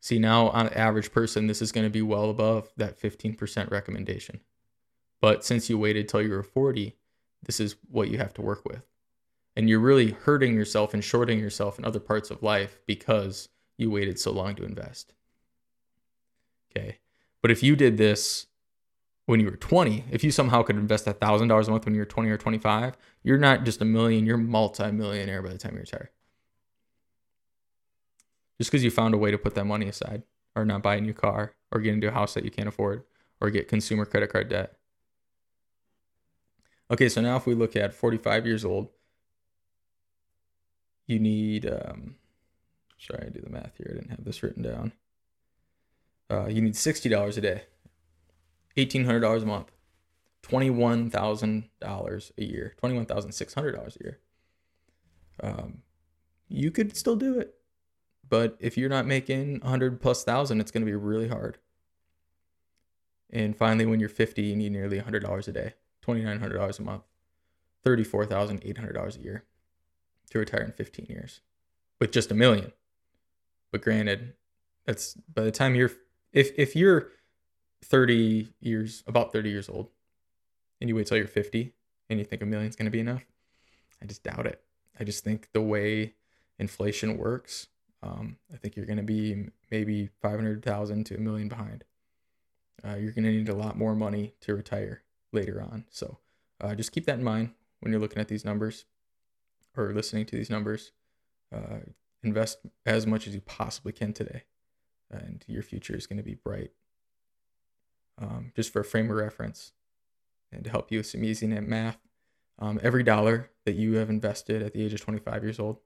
See, 0.00 0.18
now 0.18 0.48
on 0.48 0.68
an 0.68 0.72
average 0.72 1.12
person, 1.12 1.48
this 1.48 1.60
is 1.60 1.70
going 1.70 1.86
to 1.86 1.90
be 1.90 2.02
well 2.02 2.30
above 2.30 2.70
that 2.78 2.98
15% 2.98 3.70
recommendation. 3.70 4.40
But 5.20 5.44
since 5.44 5.68
you 5.68 5.76
waited 5.76 6.08
till 6.08 6.22
you 6.22 6.30
were 6.30 6.42
40, 6.42 6.96
this 7.44 7.60
is 7.60 7.76
what 7.90 8.08
you 8.08 8.16
have 8.16 8.32
to 8.34 8.42
work 8.42 8.64
with 8.64 8.82
and 9.58 9.68
you're 9.68 9.80
really 9.80 10.12
hurting 10.12 10.54
yourself 10.54 10.94
and 10.94 11.02
shorting 11.02 11.40
yourself 11.40 11.80
in 11.80 11.84
other 11.84 11.98
parts 11.98 12.30
of 12.30 12.44
life 12.44 12.78
because 12.86 13.48
you 13.76 13.90
waited 13.90 14.16
so 14.16 14.30
long 14.30 14.54
to 14.54 14.64
invest. 14.64 15.14
Okay. 16.70 16.98
But 17.42 17.50
if 17.50 17.60
you 17.60 17.74
did 17.74 17.96
this 17.98 18.46
when 19.26 19.40
you 19.40 19.46
were 19.46 19.56
20, 19.56 20.04
if 20.12 20.22
you 20.22 20.30
somehow 20.30 20.62
could 20.62 20.76
invest 20.76 21.06
$1,000 21.06 21.66
a 21.66 21.70
month 21.72 21.84
when 21.84 21.94
you 21.96 22.00
were 22.00 22.06
20 22.06 22.30
or 22.30 22.36
25, 22.36 22.96
you're 23.24 23.36
not 23.36 23.64
just 23.64 23.82
a 23.82 23.84
million, 23.84 24.24
you're 24.24 24.36
multi-millionaire 24.36 25.42
by 25.42 25.48
the 25.48 25.58
time 25.58 25.74
you 25.74 25.80
retire. 25.80 26.12
Just 28.58 28.70
because 28.70 28.84
you 28.84 28.92
found 28.92 29.12
a 29.12 29.18
way 29.18 29.32
to 29.32 29.38
put 29.38 29.56
that 29.56 29.64
money 29.64 29.88
aside 29.88 30.22
or 30.54 30.64
not 30.64 30.84
buy 30.84 30.94
a 30.94 31.00
new 31.00 31.12
car 31.12 31.56
or 31.72 31.80
get 31.80 31.94
into 31.94 32.06
a 32.06 32.12
house 32.12 32.32
that 32.34 32.44
you 32.44 32.52
can't 32.52 32.68
afford 32.68 33.02
or 33.40 33.50
get 33.50 33.66
consumer 33.66 34.04
credit 34.04 34.30
card 34.30 34.50
debt. 34.50 34.76
Okay, 36.92 37.08
so 37.08 37.20
now 37.20 37.36
if 37.36 37.44
we 37.44 37.56
look 37.56 37.74
at 37.74 37.92
45 37.92 38.46
years 38.46 38.64
old, 38.64 38.90
you 41.08 41.18
need 41.18 41.66
um 41.66 42.14
sorry 42.98 43.26
i 43.26 43.30
do 43.30 43.40
the 43.40 43.50
math 43.50 43.76
here. 43.76 43.88
I 43.90 43.94
didn't 43.94 44.10
have 44.10 44.24
this 44.24 44.42
written 44.42 44.62
down. 44.62 44.92
Uh, 46.30 46.46
you 46.46 46.60
need 46.60 46.74
$60 46.74 47.38
a 47.38 47.40
day. 47.40 47.62
$1800 48.76 49.42
a 49.42 49.46
month. 49.46 49.72
$21000 50.42 52.30
a 52.38 52.44
year. 52.44 52.74
$21600 52.82 53.96
a 53.96 54.04
year. 54.04 54.18
Um, 55.42 55.78
you 56.48 56.70
could 56.70 56.96
still 56.96 57.16
do 57.16 57.38
it 57.38 57.54
but 58.28 58.56
if 58.60 58.76
you're 58.76 58.90
not 58.90 59.06
making 59.06 59.60
100 59.60 60.00
plus 60.00 60.22
thousand 60.22 60.60
it's 60.60 60.70
going 60.70 60.84
to 60.84 60.90
be 60.90 60.96
really 60.96 61.28
hard. 61.28 61.58
And 63.30 63.56
finally 63.56 63.86
when 63.86 64.00
you're 64.00 64.08
50 64.08 64.42
you 64.42 64.56
need 64.56 64.72
nearly 64.72 65.00
$100 65.00 65.48
a 65.48 65.52
day. 65.52 65.74
$2900 66.06 66.78
a 66.78 66.82
month. 66.82 67.02
$34800 67.86 69.16
a 69.16 69.20
year 69.20 69.44
to 70.30 70.38
retire 70.38 70.62
in 70.62 70.72
15 70.72 71.06
years 71.08 71.40
with 72.00 72.12
just 72.12 72.30
a 72.30 72.34
million. 72.34 72.72
But 73.72 73.82
granted, 73.82 74.34
that's 74.86 75.14
by 75.14 75.42
the 75.42 75.50
time 75.50 75.74
you're 75.74 75.92
if 76.32 76.50
if 76.58 76.74
you're 76.76 77.10
30 77.84 78.48
years 78.60 79.04
about 79.06 79.32
30 79.32 79.50
years 79.50 79.68
old 79.68 79.88
and 80.80 80.88
you 80.88 80.96
wait 80.96 81.06
till 81.06 81.16
you're 81.16 81.26
50 81.26 81.72
and 82.10 82.18
you 82.18 82.24
think 82.24 82.42
a 82.42 82.46
million's 82.46 82.76
going 82.76 82.86
to 82.86 82.90
be 82.90 83.00
enough, 83.00 83.24
I 84.02 84.06
just 84.06 84.22
doubt 84.22 84.46
it. 84.46 84.62
I 84.98 85.04
just 85.04 85.22
think 85.22 85.48
the 85.52 85.60
way 85.60 86.14
inflation 86.58 87.16
works, 87.16 87.68
um, 88.02 88.36
I 88.52 88.56
think 88.56 88.76
you're 88.76 88.86
going 88.86 88.98
to 88.98 89.02
be 89.04 89.46
maybe 89.70 90.08
500,000 90.20 91.04
to 91.04 91.16
a 91.16 91.18
million 91.18 91.48
behind. 91.48 91.84
Uh, 92.84 92.96
you're 92.96 93.12
going 93.12 93.24
to 93.24 93.30
need 93.30 93.48
a 93.48 93.54
lot 93.54 93.76
more 93.76 93.94
money 93.94 94.34
to 94.40 94.54
retire 94.54 95.02
later 95.32 95.60
on. 95.60 95.84
So 95.90 96.18
uh, 96.60 96.74
just 96.74 96.92
keep 96.92 97.06
that 97.06 97.18
in 97.18 97.24
mind 97.24 97.50
when 97.80 97.92
you're 97.92 98.00
looking 98.00 98.18
at 98.18 98.28
these 98.28 98.44
numbers 98.44 98.84
or 99.78 99.92
listening 99.92 100.26
to 100.26 100.36
these 100.36 100.50
numbers, 100.50 100.92
uh, 101.54 101.80
invest 102.22 102.58
as 102.84 103.06
much 103.06 103.26
as 103.26 103.34
you 103.34 103.40
possibly 103.40 103.92
can 103.92 104.12
today, 104.12 104.44
and 105.10 105.44
your 105.46 105.62
future 105.62 105.96
is 105.96 106.06
going 106.06 106.16
to 106.16 106.22
be 106.22 106.34
bright. 106.34 106.72
Um, 108.20 108.52
just 108.56 108.72
for 108.72 108.80
a 108.80 108.84
frame 108.84 109.10
of 109.10 109.16
reference, 109.16 109.72
and 110.50 110.64
to 110.64 110.70
help 110.70 110.90
you 110.90 110.98
with 110.98 111.06
some 111.06 111.22
easy 111.22 111.46
math, 111.46 111.98
um, 112.58 112.80
every 112.82 113.04
dollar 113.04 113.50
that 113.64 113.76
you 113.76 113.94
have 113.94 114.10
invested 114.10 114.62
at 114.62 114.72
the 114.72 114.82
age 114.82 114.92
of 114.92 115.00
25 115.00 115.44
years 115.44 115.60
old, 115.60 115.78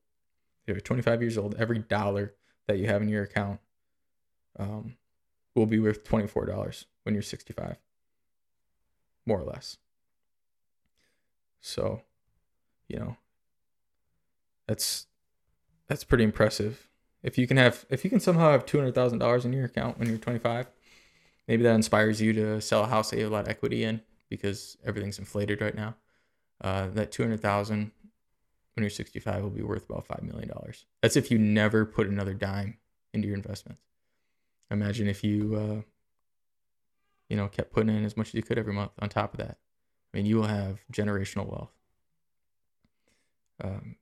if 0.67 0.75
you're 0.75 0.81
25 0.81 1.21
years 1.21 1.37
old, 1.37 1.55
every 1.59 1.81
dollar 1.81 2.35
that 2.67 2.79
you 2.79 2.87
have 2.87 3.03
in 3.03 3.09
your 3.09 3.25
account 3.25 3.61
um, 4.59 4.97
will 5.55 5.67
be 5.67 5.79
worth 5.79 6.05
$24 6.05 6.85
when 7.03 7.15
you're 7.15 7.23
65, 7.23 7.77
more 9.27 9.41
or 9.41 9.45
less. 9.45 9.77
So, 11.61 12.03
you 12.89 12.99
know, 12.99 13.17
that's 14.67 15.07
that's 15.89 16.05
pretty 16.05 16.25
impressive. 16.25 16.89
If 17.23 17.39
you 17.39 17.47
can 17.47 17.57
have 17.57 17.85
if 17.91 18.05
you 18.05 18.11
can 18.11 18.21
somehow 18.21 18.53
have 18.53 18.67
two 18.67 18.79
hundred 18.79 18.95
thousand 18.95 19.19
dollars 19.19 19.45
in 19.45 19.53
your 19.53 19.67
account 19.67 19.99
when 19.99 20.09
you're 20.09 20.19
25, 20.19 20.67
maybe 21.49 21.63
that 21.63 21.75
inspires 21.75 22.21
you 22.21 22.33
to 22.33 22.61
sell 22.61 22.85
a 22.85 22.89
house 22.89 23.11
that 23.11 23.17
you 23.17 23.25
have 23.25 23.33
a 23.33 23.35
lot 23.35 23.45
of 23.45 23.49
equity 23.49 23.85
in 23.85 24.01
because 24.29 24.77
everything's 24.85 25.19
inflated 25.19 25.61
right 25.61 25.75
now. 25.75 25.95
Uh, 26.61 26.89
that 26.89 27.13
two 27.13 27.23
hundred 27.23 27.41
thousand 27.41 27.91
when 28.75 28.83
you're 28.83 28.91
65 28.91 29.43
will 29.43 29.51
be 29.51 29.63
worth 29.63 29.89
about 29.89 30.07
five 30.07 30.23
million 30.23 30.49
dollars. 30.49 30.87
That's 31.03 31.17
if 31.17 31.31
you 31.31 31.39
never 31.39 31.85
put 31.85 32.07
another 32.07 32.35
dime 32.35 32.79
into 33.13 33.29
your 33.29 33.37
investments. 33.37 33.83
Imagine 34.71 35.07
if 35.09 35.23
you, 35.23 35.55
uh, 35.55 35.83
you 37.29 37.37
know, 37.37 37.49
kept 37.49 37.73
putting 37.73 37.95
in 37.95 38.05
as 38.05 38.17
much 38.17 38.29
as 38.29 38.35
you 38.35 38.43
could 38.43 38.59
every 38.59 38.73
month. 38.73 38.93
On 39.01 39.09
top 39.09 39.35
of 39.35 39.39
that, 39.39 39.59
I 40.13 40.17
mean, 40.17 40.27
you 40.27 40.37
will 40.37 40.47
have 40.47 40.81
generational 40.91 41.47
wealth. 41.47 41.73
Um, 43.63 43.97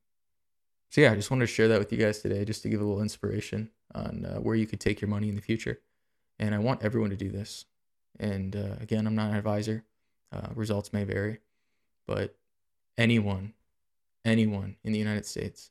so 0.90 1.00
yeah, 1.00 1.12
I 1.12 1.14
just 1.14 1.31
wanted 1.31 1.46
to 1.46 1.53
share 1.53 1.68
that 1.68 1.79
with 1.79 1.92
you 1.92 1.98
guys 1.98 2.18
today, 2.18 2.44
just 2.44 2.62
to 2.62 2.68
give 2.68 2.81
a 2.81 2.85
little 2.85 3.00
inspiration 3.00 3.70
on 3.94 4.26
uh, 4.26 4.40
where 4.40 4.57
you 4.57 4.66
could 4.66 4.81
take 4.81 5.00
your 5.00 5.09
money 5.09 5.29
in 5.29 5.37
the 5.37 5.40
future. 5.40 5.81
And 6.40 6.53
I 6.53 6.59
want 6.59 6.83
everyone 6.83 7.11
to 7.11 7.16
do 7.16 7.31
this. 7.31 7.64
And 8.18 8.57
uh, 8.57 8.74
again, 8.81 9.07
I'm 9.07 9.14
not 9.14 9.31
an 9.31 9.37
advisor. 9.37 9.85
Uh, 10.33 10.48
results 10.55 10.92
may 10.92 11.05
vary, 11.05 11.38
but 12.07 12.37
anyone, 12.98 13.55
anyone 14.24 14.76
in 14.83 14.92
the 14.92 14.98
United 14.98 15.26
States. 15.26 15.70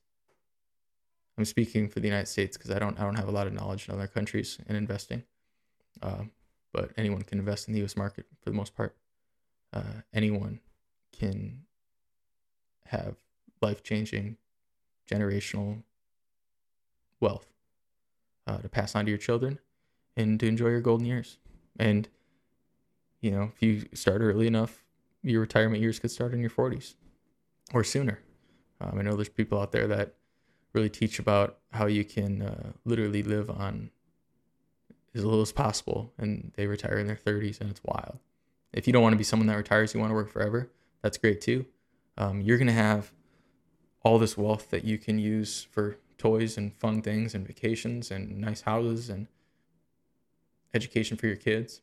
I'm 1.38 1.46
speaking 1.46 1.90
for 1.90 2.00
the 2.00 2.08
United 2.08 2.28
States 2.28 2.58
because 2.58 2.72
I 2.72 2.80
don't 2.80 3.00
I 3.00 3.04
don't 3.04 3.16
have 3.16 3.30
a 3.30 3.32
lot 3.32 3.48
of 3.48 3.54
knowledge 3.54 3.88
in 3.88 3.96
other 3.96 4.08
countries 4.08 4.58
in 4.68 4.76
investing. 4.76 5.24
Uh, 6.02 6.24
but 6.74 6.92
anyone 6.98 7.22
can 7.24 7.40
invest 7.40 7.68
in 7.68 7.74
the 7.74 7.80
U.S. 7.80 7.96
market 7.96 8.26
for 8.42 8.50
the 8.50 8.56
most 8.56 8.76
part. 8.76 8.96
Uh, 9.72 10.02
anyone 10.14 10.60
can 11.18 11.62
have 12.86 13.16
life 13.62 13.84
changing 13.84 14.38
generational 15.10 15.84
wealth 17.20 17.48
uh, 18.48 18.58
to 18.58 18.70
pass 18.70 18.96
on 18.96 19.06
to 19.06 19.12
your 19.12 19.18
children 19.18 19.60
and 20.16 20.40
to 20.40 20.48
enjoy 20.48 20.70
your 20.70 20.82
golden 20.82 21.06
years. 21.06 21.38
And, 21.78 22.08
you 23.22 23.32
know, 23.32 23.52
if 23.56 23.62
you 23.62 23.88
start 23.94 24.22
early 24.22 24.48
enough, 24.48 24.84
your 25.24 25.42
retirement 25.42 25.82
years 25.82 26.00
could 26.00 26.12
start 26.12 26.34
in 26.34 26.40
your 26.40 26.50
40s 26.50 26.96
or 27.74 27.84
sooner. 27.84 28.20
Um, 28.82 28.98
I 28.98 29.02
know 29.02 29.16
there's 29.16 29.30
people 29.30 29.60
out 29.60 29.72
there 29.72 29.88
that 29.88 30.16
really 30.74 30.90
teach 30.90 31.20
about 31.20 31.58
how 31.72 31.88
you 31.88 32.06
can 32.06 32.42
uh, 32.42 32.72
literally 32.86 33.24
live 33.24 33.50
on 33.50 33.92
as 35.16 35.26
little 35.26 35.42
as 35.42 35.52
possible 35.52 36.14
and 36.18 36.52
they 36.56 36.68
retire 36.68 37.00
in 37.00 37.08
their 37.08 37.16
30s 37.16 37.60
and 37.60 37.70
it's 37.70 37.82
wild. 37.84 38.20
If 38.72 38.86
you 38.88 38.94
don't 38.94 39.02
want 39.02 39.14
to 39.14 39.18
be 39.18 39.24
someone 39.24 39.48
that 39.48 39.56
retires, 39.56 39.94
you 39.94 40.00
want 40.00 40.12
to 40.12 40.16
work 40.16 40.30
forever, 40.32 40.72
that's 41.02 41.18
great 41.18 41.42
too. 41.42 41.66
Um, 42.18 42.42
you're 42.42 42.58
going 42.58 42.68
to 42.68 42.74
have 42.74 43.12
all 44.04 44.18
this 44.18 44.38
wealth 44.38 44.70
that 44.70 44.84
you 44.84 44.98
can 44.98 45.20
use 45.20 45.68
for 45.72 45.98
toys 46.18 46.58
and 46.58 46.74
fun 46.76 47.02
things 47.02 47.34
and 47.34 47.46
vacations 47.46 48.12
and 48.12 48.40
nice 48.40 48.62
houses 48.62 49.10
and 49.10 49.28
education 50.74 51.18
for 51.18 51.28
your 51.28 51.36
kids. 51.36 51.82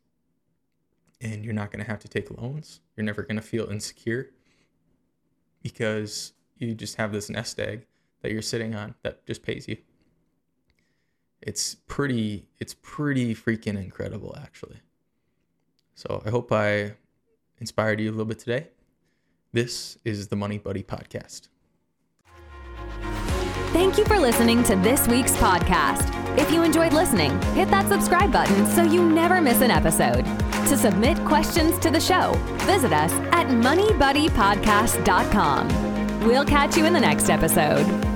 And 1.21 1.45
you're 1.45 1.55
not 1.55 1.71
going 1.71 1.83
to 1.83 1.91
have 1.91 2.01
to 2.01 2.09
take 2.09 2.31
loans. 2.31 2.81
You're 2.95 3.05
never 3.05 3.23
going 3.23 3.37
to 3.37 3.43
feel 3.43 3.71
insecure 3.71 4.31
because 5.63 6.33
you 6.59 6.75
just 6.75 6.97
have 6.97 7.13
this 7.13 7.31
nest 7.31 7.59
egg 7.59 7.87
that 8.23 8.33
you're 8.33 8.43
sitting 8.43 8.75
on 8.75 8.95
that 9.03 9.27
just 9.27 9.43
pays 9.43 9.67
you. 9.67 9.79
It's 11.41 11.75
pretty 11.87 12.47
it's 12.59 12.75
pretty 12.75 13.35
freaking 13.35 13.83
incredible 13.83 14.37
actually. 14.41 14.81
So 15.95 16.23
I 16.27 16.31
hope 16.31 16.53
I 16.53 16.95
inspired 17.59 18.01
you 18.01 18.11
a 18.11 18.13
little 18.13 18.27
bit 18.27 18.39
today. 18.39 18.69
This 19.53 19.97
is 20.05 20.29
the 20.29 20.37
Money 20.37 20.59
Buddy 20.59 20.83
podcast. 20.83 21.49
Thank 23.77 23.99
you 23.99 24.07
for 24.07 24.19
listening 24.19 24.63
to 24.63 24.75
this 24.77 25.07
week's 25.07 25.37
podcast. 25.37 26.09
If 26.39 26.51
you 26.51 26.63
enjoyed 26.63 26.95
listening, 26.95 27.39
hit 27.53 27.69
that 27.69 27.87
subscribe 27.89 28.33
button 28.33 28.65
so 28.69 28.83
you 28.83 29.07
never 29.07 29.39
miss 29.39 29.61
an 29.61 29.71
episode. 29.71 30.25
To 30.69 30.79
submit 30.79 31.23
questions 31.27 31.79
to 31.81 31.91
the 31.91 32.01
show, 32.01 32.33
visit 32.61 32.95
us 32.95 33.13
at 33.33 33.49
moneybuddypodcast.com. 33.49 36.27
We'll 36.27 36.47
catch 36.47 36.79
you 36.79 36.87
in 36.87 36.95
the 36.95 37.01
next 37.01 37.29
episode. 37.29 38.16